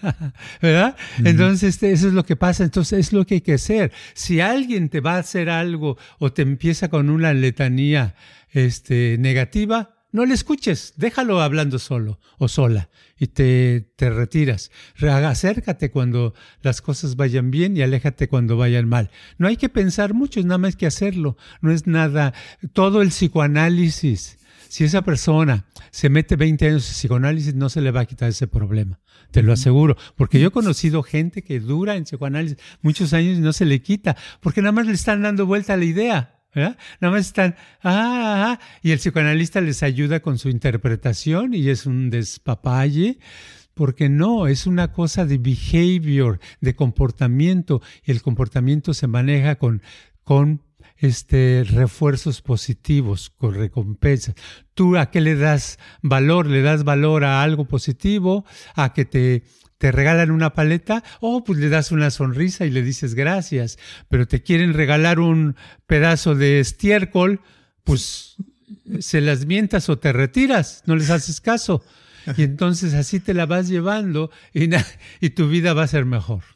¿Verdad? 0.62 0.96
Entonces, 1.18 1.74
este, 1.74 1.92
eso 1.92 2.06
es 2.08 2.14
lo 2.14 2.24
que 2.24 2.36
pasa. 2.36 2.62
Entonces, 2.62 2.98
es 3.00 3.12
lo 3.12 3.26
que 3.26 3.34
hay 3.34 3.40
que 3.40 3.54
hacer. 3.54 3.92
Si 4.14 4.40
alguien 4.40 4.88
te 4.88 5.00
va 5.00 5.16
a 5.16 5.18
hacer 5.18 5.50
algo 5.50 5.98
o 6.18 6.32
te 6.32 6.42
empieza 6.42 6.88
con 6.88 7.10
una 7.10 7.32
letanía 7.32 8.14
este, 8.52 9.16
negativa, 9.18 9.95
no 10.12 10.24
le 10.24 10.34
escuches, 10.34 10.94
déjalo 10.96 11.40
hablando 11.40 11.78
solo 11.78 12.20
o 12.38 12.48
sola 12.48 12.88
y 13.18 13.26
te, 13.26 13.92
te 13.96 14.10
retiras. 14.10 14.70
Acércate 15.00 15.90
cuando 15.90 16.34
las 16.62 16.80
cosas 16.80 17.16
vayan 17.16 17.50
bien 17.50 17.76
y 17.76 17.82
aléjate 17.82 18.28
cuando 18.28 18.56
vayan 18.56 18.88
mal. 18.88 19.10
No 19.38 19.48
hay 19.48 19.56
que 19.56 19.68
pensar 19.68 20.14
mucho, 20.14 20.40
es 20.40 20.46
nada 20.46 20.58
más 20.58 20.76
que 20.76 20.86
hacerlo. 20.86 21.36
No 21.60 21.72
es 21.72 21.86
nada. 21.86 22.34
Todo 22.72 23.02
el 23.02 23.08
psicoanálisis, 23.08 24.38
si 24.68 24.84
esa 24.84 25.02
persona 25.02 25.66
se 25.90 26.08
mete 26.08 26.36
20 26.36 26.66
años 26.66 26.88
en 26.88 26.94
psicoanálisis, 26.94 27.54
no 27.54 27.68
se 27.68 27.80
le 27.80 27.90
va 27.90 28.00
a 28.00 28.06
quitar 28.06 28.28
ese 28.28 28.46
problema. 28.46 29.00
Te 29.32 29.42
lo 29.42 29.52
aseguro. 29.52 29.96
Porque 30.14 30.38
yo 30.40 30.48
he 30.48 30.52
conocido 30.52 31.02
gente 31.02 31.42
que 31.42 31.60
dura 31.60 31.96
en 31.96 32.04
psicoanálisis 32.04 32.58
muchos 32.80 33.12
años 33.12 33.38
y 33.38 33.40
no 33.40 33.52
se 33.52 33.64
le 33.64 33.82
quita. 33.82 34.16
Porque 34.40 34.62
nada 34.62 34.72
más 34.72 34.86
le 34.86 34.92
están 34.92 35.22
dando 35.22 35.46
vuelta 35.46 35.74
a 35.74 35.76
la 35.76 35.84
idea. 35.84 36.35
Nada 36.56 36.76
más 37.00 37.26
están, 37.26 37.54
ah, 37.82 38.58
ah, 38.58 38.60
y 38.82 38.92
el 38.92 38.98
psicoanalista 38.98 39.60
les 39.60 39.82
ayuda 39.82 40.20
con 40.20 40.38
su 40.38 40.48
interpretación 40.48 41.54
y 41.54 41.68
es 41.68 41.86
un 41.86 42.10
despapalle, 42.10 43.18
porque 43.74 44.08
no, 44.08 44.46
es 44.46 44.66
una 44.66 44.90
cosa 44.92 45.26
de 45.26 45.38
behavior, 45.38 46.40
de 46.60 46.74
comportamiento, 46.74 47.82
y 48.04 48.10
el 48.10 48.22
comportamiento 48.22 48.94
se 48.94 49.06
maneja 49.06 49.56
con, 49.56 49.82
con 50.24 50.62
este, 50.96 51.64
refuerzos 51.68 52.40
positivos, 52.40 53.30
con 53.30 53.54
recompensas. 53.54 54.34
¿Tú 54.72 54.96
a 54.96 55.10
qué 55.10 55.20
le 55.20 55.36
das 55.36 55.78
valor? 56.00 56.46
¿Le 56.46 56.62
das 56.62 56.84
valor 56.84 57.24
a 57.24 57.42
algo 57.42 57.66
positivo? 57.66 58.46
¿A 58.74 58.94
que 58.94 59.04
te 59.04 59.44
te 59.78 59.92
regalan 59.92 60.30
una 60.30 60.54
paleta, 60.54 61.04
oh, 61.20 61.44
pues 61.44 61.58
le 61.58 61.68
das 61.68 61.92
una 61.92 62.10
sonrisa 62.10 62.64
y 62.66 62.70
le 62.70 62.82
dices 62.82 63.14
gracias, 63.14 63.78
pero 64.08 64.26
te 64.26 64.42
quieren 64.42 64.74
regalar 64.74 65.20
un 65.20 65.56
pedazo 65.86 66.34
de 66.34 66.60
estiércol, 66.60 67.40
pues 67.84 68.36
se 69.00 69.20
las 69.20 69.46
mientas 69.46 69.88
o 69.88 69.98
te 69.98 70.12
retiras, 70.12 70.82
no 70.86 70.96
les 70.96 71.10
haces 71.10 71.40
caso. 71.40 71.84
Y 72.36 72.42
entonces 72.42 72.94
así 72.94 73.20
te 73.20 73.34
la 73.34 73.46
vas 73.46 73.68
llevando 73.68 74.30
y, 74.52 74.68
y 75.20 75.30
tu 75.30 75.48
vida 75.48 75.74
va 75.74 75.84
a 75.84 75.88
ser 75.88 76.04
mejor. 76.06 76.55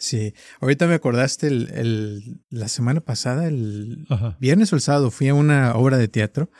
Sí, 0.00 0.32
ahorita 0.60 0.86
me 0.86 0.94
acordaste 0.94 1.46
el, 1.48 2.40
la 2.48 2.68
semana 2.68 3.02
pasada, 3.02 3.46
el 3.46 4.06
viernes 4.40 4.72
o 4.72 4.76
el 4.76 4.80
sábado, 4.80 5.10
fui 5.10 5.28
a 5.28 5.34
una 5.34 5.74
obra 5.74 5.98
de 5.98 6.08
teatro. 6.08 6.50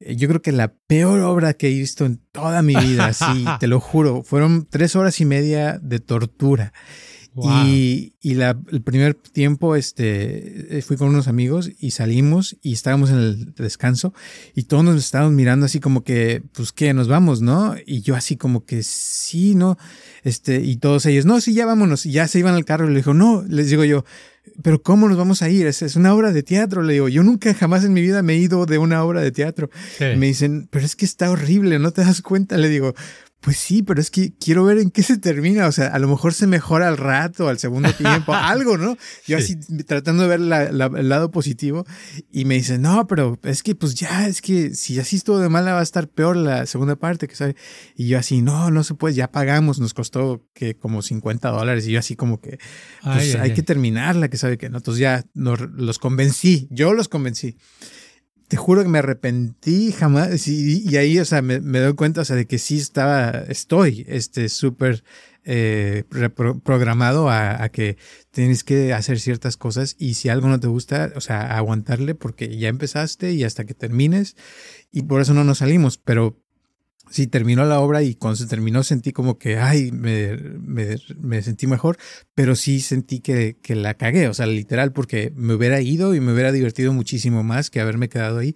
Eh, 0.00 0.16
yo 0.16 0.28
creo 0.28 0.42
que 0.42 0.52
la 0.52 0.74
peor 0.86 1.20
obra 1.20 1.54
que 1.54 1.68
he 1.68 1.70
visto 1.70 2.04
en 2.04 2.18
toda 2.30 2.60
mi 2.60 2.76
vida, 2.76 3.14
sí, 3.14 3.46
te 3.58 3.68
lo 3.68 3.80
juro. 3.80 4.22
Fueron 4.22 4.66
tres 4.66 4.96
horas 4.96 5.18
y 5.22 5.24
media 5.24 5.78
de 5.78 5.98
tortura. 5.98 6.74
Y, 7.36 8.14
y 8.20 8.34
la, 8.34 8.56
el 8.70 8.82
primer 8.82 9.14
tiempo, 9.14 9.74
este, 9.74 10.80
fui 10.86 10.96
con 10.96 11.08
unos 11.08 11.26
amigos 11.26 11.70
y 11.80 11.90
salimos 11.90 12.56
y 12.62 12.72
estábamos 12.72 13.10
en 13.10 13.18
el 13.18 13.54
descanso 13.54 14.14
y 14.54 14.64
todos 14.64 14.84
nos 14.84 14.96
estábamos 14.96 15.34
mirando 15.34 15.66
así 15.66 15.80
como 15.80 16.04
que, 16.04 16.42
pues 16.52 16.70
qué, 16.70 16.94
nos 16.94 17.08
vamos, 17.08 17.42
¿no? 17.42 17.74
Y 17.86 18.02
yo 18.02 18.14
así 18.14 18.36
como 18.36 18.64
que 18.64 18.84
sí, 18.84 19.56
¿no? 19.56 19.76
Este, 20.22 20.60
y 20.60 20.76
todos 20.76 21.06
ellos, 21.06 21.26
no, 21.26 21.40
sí, 21.40 21.54
ya 21.54 21.66
vámonos. 21.66 22.06
Y 22.06 22.12
ya 22.12 22.28
se 22.28 22.38
iban 22.38 22.54
al 22.54 22.64
carro 22.64 22.86
y 22.86 22.90
le 22.90 22.98
dijo, 22.98 23.14
no, 23.14 23.44
les 23.48 23.68
digo 23.68 23.84
yo, 23.84 24.04
pero 24.62 24.82
¿cómo 24.82 25.08
nos 25.08 25.18
vamos 25.18 25.42
a 25.42 25.48
ir? 25.48 25.66
Es, 25.66 25.82
es, 25.82 25.96
una 25.96 26.14
obra 26.14 26.32
de 26.32 26.42
teatro, 26.42 26.82
le 26.82 26.94
digo. 26.94 27.08
Yo 27.08 27.22
nunca 27.22 27.52
jamás 27.54 27.84
en 27.84 27.92
mi 27.92 28.00
vida 28.00 28.22
me 28.22 28.34
he 28.34 28.38
ido 28.38 28.66
de 28.66 28.78
una 28.78 29.02
obra 29.02 29.20
de 29.20 29.32
teatro. 29.32 29.70
Me 29.98 30.26
dicen, 30.26 30.68
pero 30.70 30.84
es 30.84 30.96
que 30.96 31.04
está 31.04 31.30
horrible, 31.30 31.78
¿no 31.78 31.90
te 31.90 32.02
das 32.02 32.22
cuenta? 32.22 32.56
Le 32.56 32.68
digo, 32.68 32.94
pues 33.44 33.58
sí, 33.58 33.82
pero 33.82 34.00
es 34.00 34.10
que 34.10 34.32
quiero 34.32 34.64
ver 34.64 34.78
en 34.78 34.90
qué 34.90 35.02
se 35.02 35.18
termina. 35.18 35.66
O 35.66 35.72
sea, 35.72 35.88
a 35.88 35.98
lo 35.98 36.08
mejor 36.08 36.32
se 36.32 36.46
mejora 36.46 36.88
al 36.88 36.96
rato, 36.96 37.48
al 37.48 37.58
segundo 37.58 37.92
tiempo, 37.92 38.32
algo, 38.32 38.78
¿no? 38.78 38.96
Yo 39.26 39.36
así 39.36 39.56
tratando 39.86 40.26
de 40.26 40.28
ver 40.30 40.40
el 40.40 41.08
lado 41.10 41.30
positivo 41.30 41.84
y 42.32 42.46
me 42.46 42.54
dicen, 42.54 42.80
no, 42.80 43.06
pero 43.06 43.38
es 43.42 43.62
que 43.62 43.74
pues 43.74 43.94
ya, 43.96 44.26
es 44.26 44.40
que 44.40 44.74
si 44.74 44.98
así 44.98 45.16
estuvo 45.16 45.38
de 45.38 45.50
mala 45.50 45.74
va 45.74 45.80
a 45.80 45.82
estar 45.82 46.08
peor 46.08 46.36
la 46.36 46.64
segunda 46.64 46.96
parte, 46.96 47.28
que 47.28 47.36
sabe. 47.36 47.54
Y 47.94 48.08
yo 48.08 48.18
así, 48.18 48.40
no, 48.40 48.70
no 48.70 48.82
se 48.82 48.94
puede, 48.94 49.14
ya 49.14 49.30
pagamos, 49.30 49.78
nos 49.78 49.92
costó 49.92 50.48
que 50.54 50.74
como 50.76 51.02
50 51.02 51.50
dólares. 51.50 51.86
Y 51.86 51.92
yo 51.92 51.98
así 51.98 52.16
como 52.16 52.40
que, 52.40 52.58
pues 53.02 53.34
hay 53.34 53.52
que 53.52 53.62
terminarla, 53.62 54.28
que 54.28 54.38
sabe 54.38 54.56
que 54.56 54.70
no. 54.70 54.78
Entonces 54.78 55.00
ya 55.00 55.22
los 55.34 55.98
convencí, 55.98 56.66
yo 56.70 56.94
los 56.94 57.08
convencí. 57.08 57.58
Te 58.48 58.56
juro 58.56 58.82
que 58.82 58.88
me 58.88 58.98
arrepentí 58.98 59.92
jamás. 59.92 60.46
Y, 60.48 60.96
ahí, 60.96 61.18
o 61.18 61.24
sea, 61.24 61.42
me, 61.42 61.58
doy 61.58 61.94
cuenta, 61.94 62.22
o 62.22 62.24
sea, 62.24 62.36
de 62.36 62.46
que 62.46 62.58
sí 62.58 62.78
estaba, 62.78 63.30
estoy, 63.48 64.04
este, 64.08 64.48
súper 64.48 65.04
eh, 65.44 66.04
programado 66.62 67.28
a, 67.30 67.68
que 67.68 67.96
tienes 68.30 68.64
que 68.64 68.92
hacer 68.94 69.20
ciertas 69.20 69.56
cosas 69.56 69.96
y 69.98 70.14
si 70.14 70.28
algo 70.28 70.48
no 70.48 70.60
te 70.60 70.68
gusta, 70.68 71.12
o 71.16 71.20
sea, 71.20 71.56
aguantarle 71.56 72.14
porque 72.14 72.56
ya 72.56 72.68
empezaste 72.68 73.32
y 73.32 73.44
hasta 73.44 73.64
que 73.64 73.74
termines 73.74 74.36
y 74.90 75.02
por 75.02 75.20
eso 75.20 75.34
no 75.34 75.44
nos 75.44 75.58
salimos, 75.58 75.98
pero 75.98 76.43
sí 77.10 77.26
terminó 77.26 77.64
la 77.64 77.80
obra 77.80 78.02
y 78.02 78.14
cuando 78.14 78.36
se 78.36 78.46
terminó 78.46 78.82
sentí 78.82 79.12
como 79.12 79.38
que, 79.38 79.58
ay, 79.58 79.92
me, 79.92 80.36
me, 80.36 81.42
sentí 81.42 81.66
mejor, 81.66 81.96
pero 82.34 82.56
sí 82.56 82.80
sentí 82.80 83.20
que, 83.20 83.56
que, 83.62 83.74
la 83.74 83.94
cagué, 83.94 84.28
o 84.28 84.34
sea, 84.34 84.46
literal, 84.46 84.92
porque 84.92 85.32
me 85.36 85.54
hubiera 85.54 85.80
ido 85.80 86.14
y 86.14 86.20
me 86.20 86.32
hubiera 86.32 86.52
divertido 86.52 86.92
muchísimo 86.92 87.42
más 87.42 87.70
que 87.70 87.80
haberme 87.80 88.08
quedado 88.08 88.38
ahí. 88.38 88.54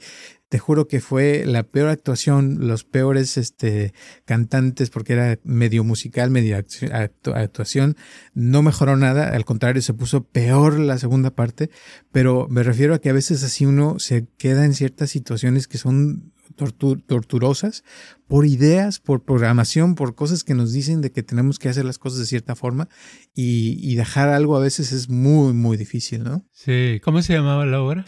Te 0.49 0.59
juro 0.59 0.89
que 0.89 1.01
fue 1.01 1.45
la 1.45 1.63
peor 1.63 1.91
actuación, 1.91 2.69
los 2.69 2.83
peores 2.83 3.37
este, 3.37 3.93
cantantes, 4.25 4.89
porque 4.89 5.13
era 5.13 5.39
medio 5.45 5.85
musical, 5.85 6.31
medio 6.31 6.57
actuación. 6.57 7.97
No 8.33 8.63
mejoró 8.63 8.97
nada, 8.97 9.29
al 9.29 9.45
contrario, 9.45 9.83
se 9.83 9.93
puso 9.93 10.25
peor 10.25 10.79
la 10.79 10.97
segunda 10.97 11.31
parte, 11.31 11.69
pero 12.13 12.49
me 12.49 12.63
refiero 12.63 12.95
a 12.95 12.99
que 12.99 13.11
a 13.11 13.13
veces 13.13 13.43
así 13.43 13.67
uno 13.67 13.99
se 13.99 14.27
queda 14.39 14.65
en 14.65 14.73
ciertas 14.73 15.11
situaciones 15.11 15.69
que 15.69 15.77
son 15.77 16.33
torturosas 16.55 17.85
por 18.27 18.47
ideas, 18.47 19.01
por 19.01 19.25
programación, 19.25 19.95
por 19.95 20.15
cosas 20.15 20.45
que 20.45 20.55
nos 20.55 20.73
dicen 20.73 21.01
de 21.01 21.13
que 21.13 21.23
tenemos 21.23 21.59
que 21.59 21.69
hacer 21.69 21.85
las 21.85 21.99
cosas 21.99 22.21
de 22.21 22.27
cierta 22.27 22.55
forma 22.55 22.89
y, 23.35 23.95
dejar 23.97 24.29
algo 24.29 24.57
a 24.57 24.61
veces 24.61 24.93
es 24.93 25.09
muy, 25.09 25.53
muy 25.53 25.77
difícil, 25.77 26.23
¿no? 26.23 26.47
Sí, 26.53 27.01
¿cómo 27.03 27.21
se 27.23 27.33
llamaba 27.33 27.67
la 27.67 27.83
obra? 27.83 28.05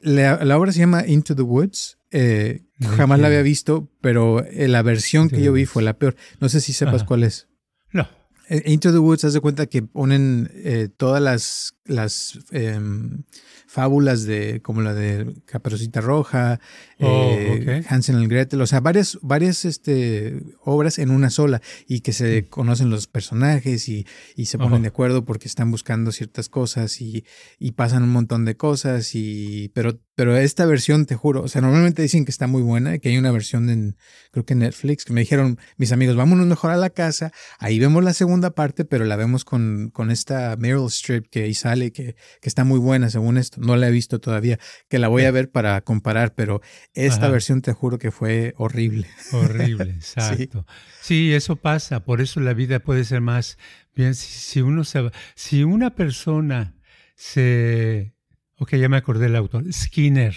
La, 0.00 0.58
obra 0.58 0.72
se 0.72 0.80
llama 0.80 1.06
Into 1.06 1.36
the 1.36 1.42
Woods. 1.42 1.98
Eh, 2.10 2.64
jamás 2.96 3.20
la 3.20 3.28
había 3.28 3.42
visto, 3.42 3.90
pero 4.00 4.44
eh, 4.44 4.68
la 4.68 4.82
versión 4.82 5.28
que 5.28 5.42
yo 5.42 5.52
vi 5.52 5.66
fue 5.66 5.82
la 5.82 5.98
peor. 5.98 6.16
No 6.40 6.48
sé 6.48 6.60
si 6.60 6.72
sepas 6.72 7.04
cuál 7.04 7.22
es. 7.22 7.48
No. 7.92 8.08
Eh, 8.48 8.62
Into 8.66 8.90
the 8.90 8.98
Woods, 8.98 9.24
haz 9.24 9.32
de 9.34 9.40
cuenta 9.40 9.66
que 9.66 9.82
ponen 9.82 10.50
todas 10.96 11.22
las, 11.22 11.77
las 11.88 12.38
em, 12.52 13.24
fábulas 13.66 14.24
de 14.24 14.60
como 14.62 14.80
la 14.82 14.94
de 14.94 15.34
Caperucita 15.44 16.00
Roja, 16.00 16.60
oh, 17.00 17.34
eh, 17.40 17.84
Hansel 17.88 18.28
Gretel, 18.28 18.60
o 18.60 18.66
sea, 18.66 18.80
varias, 18.80 19.18
varias 19.22 19.64
este, 19.64 20.40
obras 20.62 20.98
en 20.98 21.10
una 21.10 21.30
sola 21.30 21.60
y 21.86 22.00
que 22.00 22.12
se 22.12 22.42
mm. 22.42 22.44
conocen 22.46 22.90
los 22.90 23.06
personajes 23.06 23.88
y, 23.88 24.06
y 24.36 24.46
se 24.46 24.58
ponen 24.58 24.82
de 24.82 24.88
acuerdo 24.88 25.24
porque 25.24 25.48
están 25.48 25.70
buscando 25.70 26.12
ciertas 26.12 26.48
cosas 26.48 27.00
y, 27.00 27.24
y, 27.58 27.72
pasan 27.72 28.02
un 28.02 28.10
montón 28.10 28.44
de 28.44 28.56
cosas 28.56 29.14
y 29.14 29.70
pero 29.74 30.00
pero 30.14 30.36
esta 30.36 30.66
versión 30.66 31.06
te 31.06 31.14
juro, 31.14 31.42
o 31.42 31.48
sea, 31.48 31.60
normalmente 31.60 32.02
dicen 32.02 32.24
que 32.24 32.32
está 32.32 32.48
muy 32.48 32.62
buena, 32.62 32.98
que 32.98 33.10
hay 33.10 33.18
una 33.18 33.30
versión 33.30 33.70
en 33.70 33.96
creo 34.32 34.44
que 34.44 34.54
en 34.54 34.60
Netflix 34.60 35.04
que 35.04 35.12
me 35.12 35.20
dijeron 35.20 35.58
mis 35.76 35.92
amigos, 35.92 36.16
vámonos 36.16 36.46
mejor 36.46 36.72
a 36.72 36.76
la 36.76 36.90
casa, 36.90 37.30
ahí 37.58 37.78
vemos 37.78 38.02
la 38.02 38.12
segunda 38.12 38.50
parte, 38.50 38.84
pero 38.84 39.04
la 39.04 39.14
vemos 39.14 39.44
con, 39.44 39.90
con 39.90 40.10
esta 40.10 40.56
Meryl 40.56 40.86
Streep 40.86 41.28
que 41.28 41.44
ahí 41.44 41.54
sale 41.54 41.77
que, 41.92 42.16
que 42.40 42.48
está 42.48 42.64
muy 42.64 42.78
buena 42.78 43.10
según 43.10 43.38
esto 43.38 43.60
no 43.60 43.76
la 43.76 43.88
he 43.88 43.90
visto 43.90 44.20
todavía, 44.20 44.58
que 44.88 44.98
la 44.98 45.08
voy 45.08 45.24
a 45.24 45.30
ver 45.30 45.50
para 45.50 45.80
comparar, 45.80 46.34
pero 46.34 46.60
esta 46.94 47.28
versión 47.28 47.62
te 47.62 47.72
juro 47.72 47.98
que 47.98 48.10
fue 48.10 48.54
horrible. 48.56 49.06
Horrible, 49.32 49.90
exacto. 49.96 50.66
sí. 51.00 51.32
eso 51.32 51.56
pasa, 51.56 52.04
por 52.04 52.20
eso 52.20 52.40
la 52.40 52.54
vida 52.54 52.80
puede 52.80 53.04
ser 53.04 53.20
más 53.20 53.58
bien 53.94 54.14
si, 54.14 54.60
uno 54.60 54.84
se 54.84 55.10
si 55.34 55.64
una 55.64 55.94
persona 55.94 56.74
se 57.16 58.14
Ok, 58.60 58.74
ya 58.74 58.88
me 58.88 58.96
acordé 58.96 59.26
del 59.26 59.36
autor, 59.36 59.72
Skinner. 59.72 60.34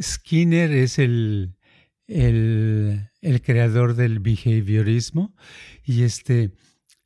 Skinner 0.00 0.70
es 0.70 0.98
el, 0.98 1.56
el, 2.06 3.08
el, 3.22 3.40
creador 3.40 3.94
del 3.94 4.20
behaviorismo 4.20 5.34
y 5.82 6.02
este 6.02 6.52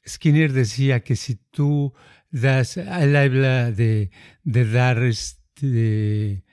Skinner 0.06 0.52
decía 0.52 1.04
que 1.04 1.14
si 1.14 1.36
tú 1.36 1.94
das, 2.30 2.76
él 2.76 3.16
habla 3.16 3.72
de, 3.72 4.10
de 4.44 4.64
dar 4.64 5.02
este, 5.02 6.44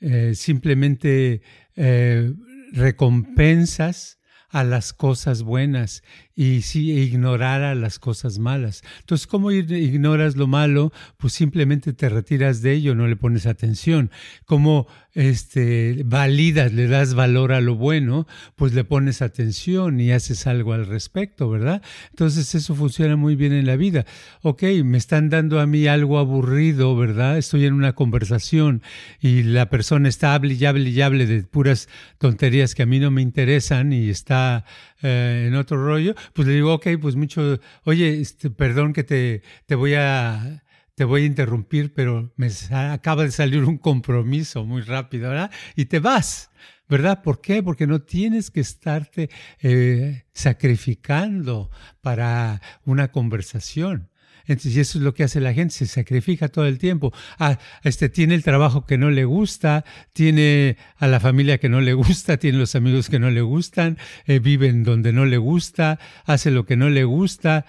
eh, 0.00 0.34
simplemente 0.34 1.42
eh, 1.74 2.32
recompensas 2.72 4.18
a 4.48 4.64
las 4.64 4.92
cosas 4.92 5.42
buenas 5.42 6.02
y 6.38 6.60
si 6.60 6.92
ignorar 6.92 7.62
a 7.62 7.74
las 7.74 7.98
cosas 7.98 8.38
malas. 8.38 8.82
Entonces, 9.00 9.26
¿cómo 9.26 9.50
ignoras 9.50 10.36
lo 10.36 10.46
malo? 10.46 10.92
Pues 11.16 11.32
simplemente 11.32 11.94
te 11.94 12.10
retiras 12.10 12.60
de 12.60 12.74
ello, 12.74 12.94
no 12.94 13.08
le 13.08 13.16
pones 13.16 13.46
atención. 13.46 14.10
¿Cómo 14.44 14.86
este, 15.14 16.02
validas, 16.04 16.74
le 16.74 16.88
das 16.88 17.14
valor 17.14 17.52
a 17.52 17.62
lo 17.62 17.74
bueno? 17.74 18.26
Pues 18.54 18.74
le 18.74 18.84
pones 18.84 19.22
atención 19.22 19.98
y 19.98 20.12
haces 20.12 20.46
algo 20.46 20.74
al 20.74 20.84
respecto, 20.84 21.48
¿verdad? 21.48 21.80
Entonces, 22.10 22.54
eso 22.54 22.74
funciona 22.74 23.16
muy 23.16 23.34
bien 23.34 23.54
en 23.54 23.66
la 23.66 23.76
vida. 23.76 24.04
Ok, 24.42 24.62
me 24.84 24.98
están 24.98 25.30
dando 25.30 25.58
a 25.58 25.66
mí 25.66 25.86
algo 25.86 26.18
aburrido, 26.18 26.94
¿verdad? 26.96 27.38
Estoy 27.38 27.64
en 27.64 27.72
una 27.72 27.94
conversación 27.94 28.82
y 29.20 29.42
la 29.42 29.70
persona 29.70 30.10
está 30.10 30.34
hable 30.34 30.52
y 30.52 30.66
hable 30.66 30.90
y 30.90 31.00
hable 31.00 31.24
de 31.24 31.44
puras 31.44 31.88
tonterías 32.18 32.74
que 32.74 32.82
a 32.82 32.86
mí 32.86 32.98
no 32.98 33.10
me 33.10 33.22
interesan 33.22 33.94
y 33.94 34.10
está 34.10 34.66
eh, 35.02 35.46
en 35.48 35.54
otro 35.54 35.84
rollo, 35.84 36.14
pues 36.32 36.48
le 36.48 36.54
digo, 36.54 36.74
ok, 36.74 36.88
pues 37.00 37.16
mucho, 37.16 37.58
oye, 37.84 38.20
este, 38.20 38.50
perdón 38.50 38.92
que 38.92 39.04
te, 39.04 39.42
te 39.66 39.74
voy 39.74 39.94
a 39.94 40.62
te 40.96 41.04
voy 41.04 41.24
a 41.24 41.26
interrumpir, 41.26 41.92
pero 41.92 42.32
me 42.36 42.48
acaba 42.70 43.24
de 43.24 43.30
salir 43.30 43.62
un 43.64 43.76
compromiso 43.76 44.64
muy 44.64 44.80
rápido, 44.80 45.28
¿verdad? 45.28 45.50
Y 45.76 45.84
te 45.84 45.98
vas, 46.00 46.50
¿verdad? 46.88 47.22
¿Por 47.22 47.42
qué? 47.42 47.62
Porque 47.62 47.86
no 47.86 48.00
tienes 48.00 48.50
que 48.50 48.60
estarte 48.60 49.28
eh, 49.60 50.24
sacrificando 50.32 51.70
para 52.00 52.62
una 52.86 53.12
conversación. 53.12 54.08
Entonces, 54.46 54.76
eso 54.76 54.98
es 54.98 55.04
lo 55.04 55.14
que 55.14 55.24
hace 55.24 55.40
la 55.40 55.52
gente, 55.52 55.74
se 55.74 55.86
sacrifica 55.86 56.48
todo 56.48 56.66
el 56.66 56.78
tiempo. 56.78 57.12
Ah, 57.38 57.58
este, 57.82 58.08
tiene 58.08 58.34
el 58.34 58.42
trabajo 58.42 58.86
que 58.86 58.98
no 58.98 59.10
le 59.10 59.24
gusta, 59.24 59.84
tiene 60.12 60.76
a 60.96 61.06
la 61.06 61.20
familia 61.20 61.58
que 61.58 61.68
no 61.68 61.80
le 61.80 61.94
gusta, 61.94 62.36
tiene 62.38 62.58
los 62.58 62.74
amigos 62.74 63.08
que 63.08 63.18
no 63.18 63.30
le 63.30 63.42
gustan, 63.42 63.98
eh, 64.26 64.38
vive 64.38 64.68
en 64.68 64.84
donde 64.84 65.12
no 65.12 65.24
le 65.24 65.38
gusta, 65.38 65.98
hace 66.24 66.50
lo 66.50 66.66
que 66.66 66.76
no 66.76 66.90
le 66.90 67.04
gusta, 67.04 67.66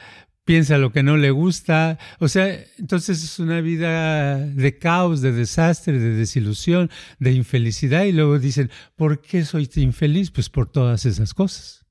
piensa 0.48 0.78
lo 0.78 0.92
que 0.92 1.04
no 1.04 1.18
le 1.18 1.30
gusta. 1.30 2.00
O 2.20 2.28
sea, 2.28 2.58
entonces 2.80 3.24
es 3.24 3.38
una 3.38 3.62
vida 3.62 4.38
de 4.40 4.80
caos, 4.80 5.22
de 5.22 5.34
desastre, 5.34 6.00
de 6.00 6.16
desilusión, 6.16 6.90
de 7.20 7.34
infelicidad. 7.34 8.06
Y 8.06 8.14
luego 8.14 8.40
dicen, 8.40 8.72
¿por 8.96 9.22
qué 9.22 9.46
soy 9.46 9.70
infeliz? 9.76 10.32
Pues 10.32 10.50
por 10.50 10.72
todas 10.72 11.06
esas 11.06 11.34
cosas. 11.34 11.86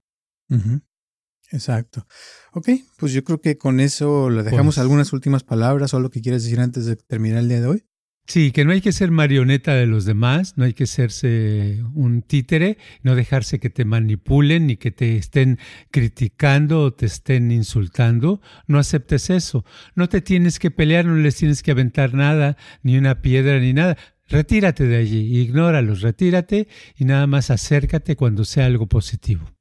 Exacto. 1.53 2.07
Ok, 2.53 2.71
pues 2.99 3.13
yo 3.13 3.23
creo 3.25 3.41
que 3.41 3.57
con 3.57 3.81
eso 3.81 4.31
le 4.31 4.43
dejamos 4.43 4.75
pues 4.77 4.79
algunas 4.79 5.13
últimas 5.13 5.45
palabras 5.45 5.95
o 5.95 6.01
lo 6.01 6.11
que 6.11 6.21
quieres 6.21 6.45
decir 6.45 6.61
antes 6.61 6.87
de 6.87 6.97
terminar 6.97 7.39
el 7.39 7.49
día 7.49 7.61
de 7.61 7.67
hoy. 7.67 7.85
Sí, 8.29 8.51
que 8.51 8.65
no 8.65 8.73
hay 8.73 8.81
que 8.81 8.91
ser 8.91 9.13
marioneta 9.13 9.75
de 9.75 9.87
los 9.87 10.05
demás, 10.05 10.55
no 10.57 10.65
hay 10.65 10.73
que 10.73 10.87
serse 10.87 11.81
un 11.95 12.23
títere, 12.23 12.77
no 13.03 13.15
dejarse 13.15 13.61
que 13.61 13.71
te 13.71 13.85
manipulen 13.85 14.67
ni 14.67 14.77
que 14.77 14.91
te 14.91 15.17
estén 15.17 15.61
criticando 15.93 16.83
o 16.83 16.93
te 16.93 17.07
estén 17.07 17.53
insultando. 17.53 18.41
No 18.67 18.81
aceptes 18.81 19.31
eso. 19.31 19.65
No 19.95 20.09
te 20.09 20.23
tienes 20.23 20.59
que 20.59 20.73
pelear, 20.73 21.05
no 21.05 21.15
les 21.15 21.37
tienes 21.37 21.63
que 21.63 21.71
aventar 21.71 22.15
nada, 22.15 22.57
ni 22.83 22.99
una 22.99 23.23
piedra, 23.23 23.61
ni 23.61 23.73
nada. 23.73 23.97
Retírate 24.27 24.89
de 24.89 24.97
allí, 24.97 25.39
ignóralos, 25.39 26.01
retírate 26.01 26.67
y 26.97 27.05
nada 27.05 27.29
más 27.29 27.51
acércate 27.53 28.17
cuando 28.17 28.45
sea 28.45 28.67
algo 28.67 28.89
positivo. 28.89 29.56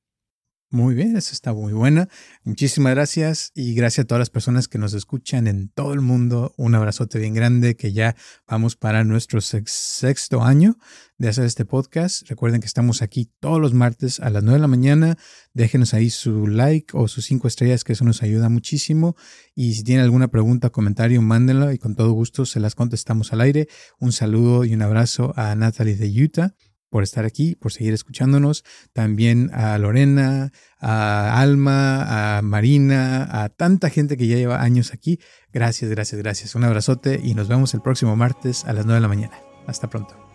Muy 0.71 0.95
bien, 0.95 1.15
eso 1.15 1.32
está 1.32 1.54
muy 1.54 1.73
buena. 1.73 2.10
Muchísimas 2.43 2.95
gracias 2.95 3.51
y 3.54 3.75
gracias 3.75 4.04
a 4.04 4.08
todas 4.08 4.19
las 4.19 4.32
personas 4.32 4.67
que 4.67 4.80
nos 4.80 4.93
escuchan 4.93 5.45
en 5.45 5.69
todo 5.69 5.93
el 5.93 6.01
mundo. 6.01 6.54
Un 6.58 6.73
abrazote 6.73 7.19
bien 7.19 7.36
grande 7.36 7.75
que 7.75 7.93
ya 7.93 8.15
vamos 8.47 8.75
para 8.75 9.04
nuestro 9.04 9.41
sexto 9.41 10.43
año 10.43 10.78
de 11.19 11.30
hacer 11.30 11.45
este 11.45 11.65
podcast. 11.65 12.28
Recuerden 12.28 12.62
que 12.62 12.67
estamos 12.67 13.04
aquí 13.04 13.32
todos 13.39 13.62
los 13.62 13.75
martes 13.75 14.19
a 14.19 14.32
las 14.32 14.43
9 14.43 14.58
de 14.58 14.62
la 14.62 14.67
mañana. 14.67 15.17
Déjenos 15.54 15.93
ahí 15.93 16.10
su 16.10 16.47
like 16.47 16.97
o 16.97 17.08
sus 17.08 17.25
cinco 17.25 17.47
estrellas 17.47 17.84
que 17.84 17.93
eso 17.93 18.04
nos 18.04 18.23
ayuda 18.23 18.49
muchísimo. 18.49 19.15
Y 19.54 19.75
si 19.75 19.84
tienen 19.84 20.04
alguna 20.04 20.30
pregunta 20.30 20.69
o 20.69 20.71
comentario, 20.71 21.21
mándenlo 21.21 21.71
y 21.71 21.78
con 21.78 21.95
todo 21.95 22.12
gusto 22.12 22.45
se 22.47 22.60
las 22.60 22.73
contestamos 22.73 23.32
al 23.34 23.41
aire. 23.41 23.67
Un 23.99 24.12
saludo 24.12 24.65
y 24.65 24.73
un 24.73 24.82
abrazo 24.82 25.32
a 25.38 25.54
Natalie 25.54 25.95
de 25.95 26.23
Utah 26.23 26.56
por 26.95 27.03
estar 27.03 27.25
aquí, 27.25 27.55
por 27.55 27.73
seguir 27.73 27.93
escuchándonos. 27.93 28.63
También 28.93 29.51
a 29.53 29.77
Lorena, 29.77 30.53
a 30.79 31.41
Alma, 31.41 32.38
a 32.38 32.41
Marina, 32.41 33.43
a 33.43 33.49
tanta 33.49 33.89
gente 33.89 34.15
que 34.15 34.27
ya 34.27 34.38
lleva 34.38 34.62
años 34.62 34.93
aquí. 34.93 35.19
Gracias, 35.51 35.91
gracias, 35.91 36.21
gracias. 36.21 36.55
Un 36.55 36.63
abrazote 36.63 37.19
y 37.21 37.34
nos 37.34 37.49
vemos 37.49 37.73
el 37.73 37.81
próximo 37.81 38.15
martes 38.15 38.63
a 38.63 38.71
las 38.71 38.86
9 38.86 38.95
de 38.95 39.01
la 39.01 39.10
mañana. 39.10 39.38
Hasta 39.67 39.89
pronto. 39.89 40.35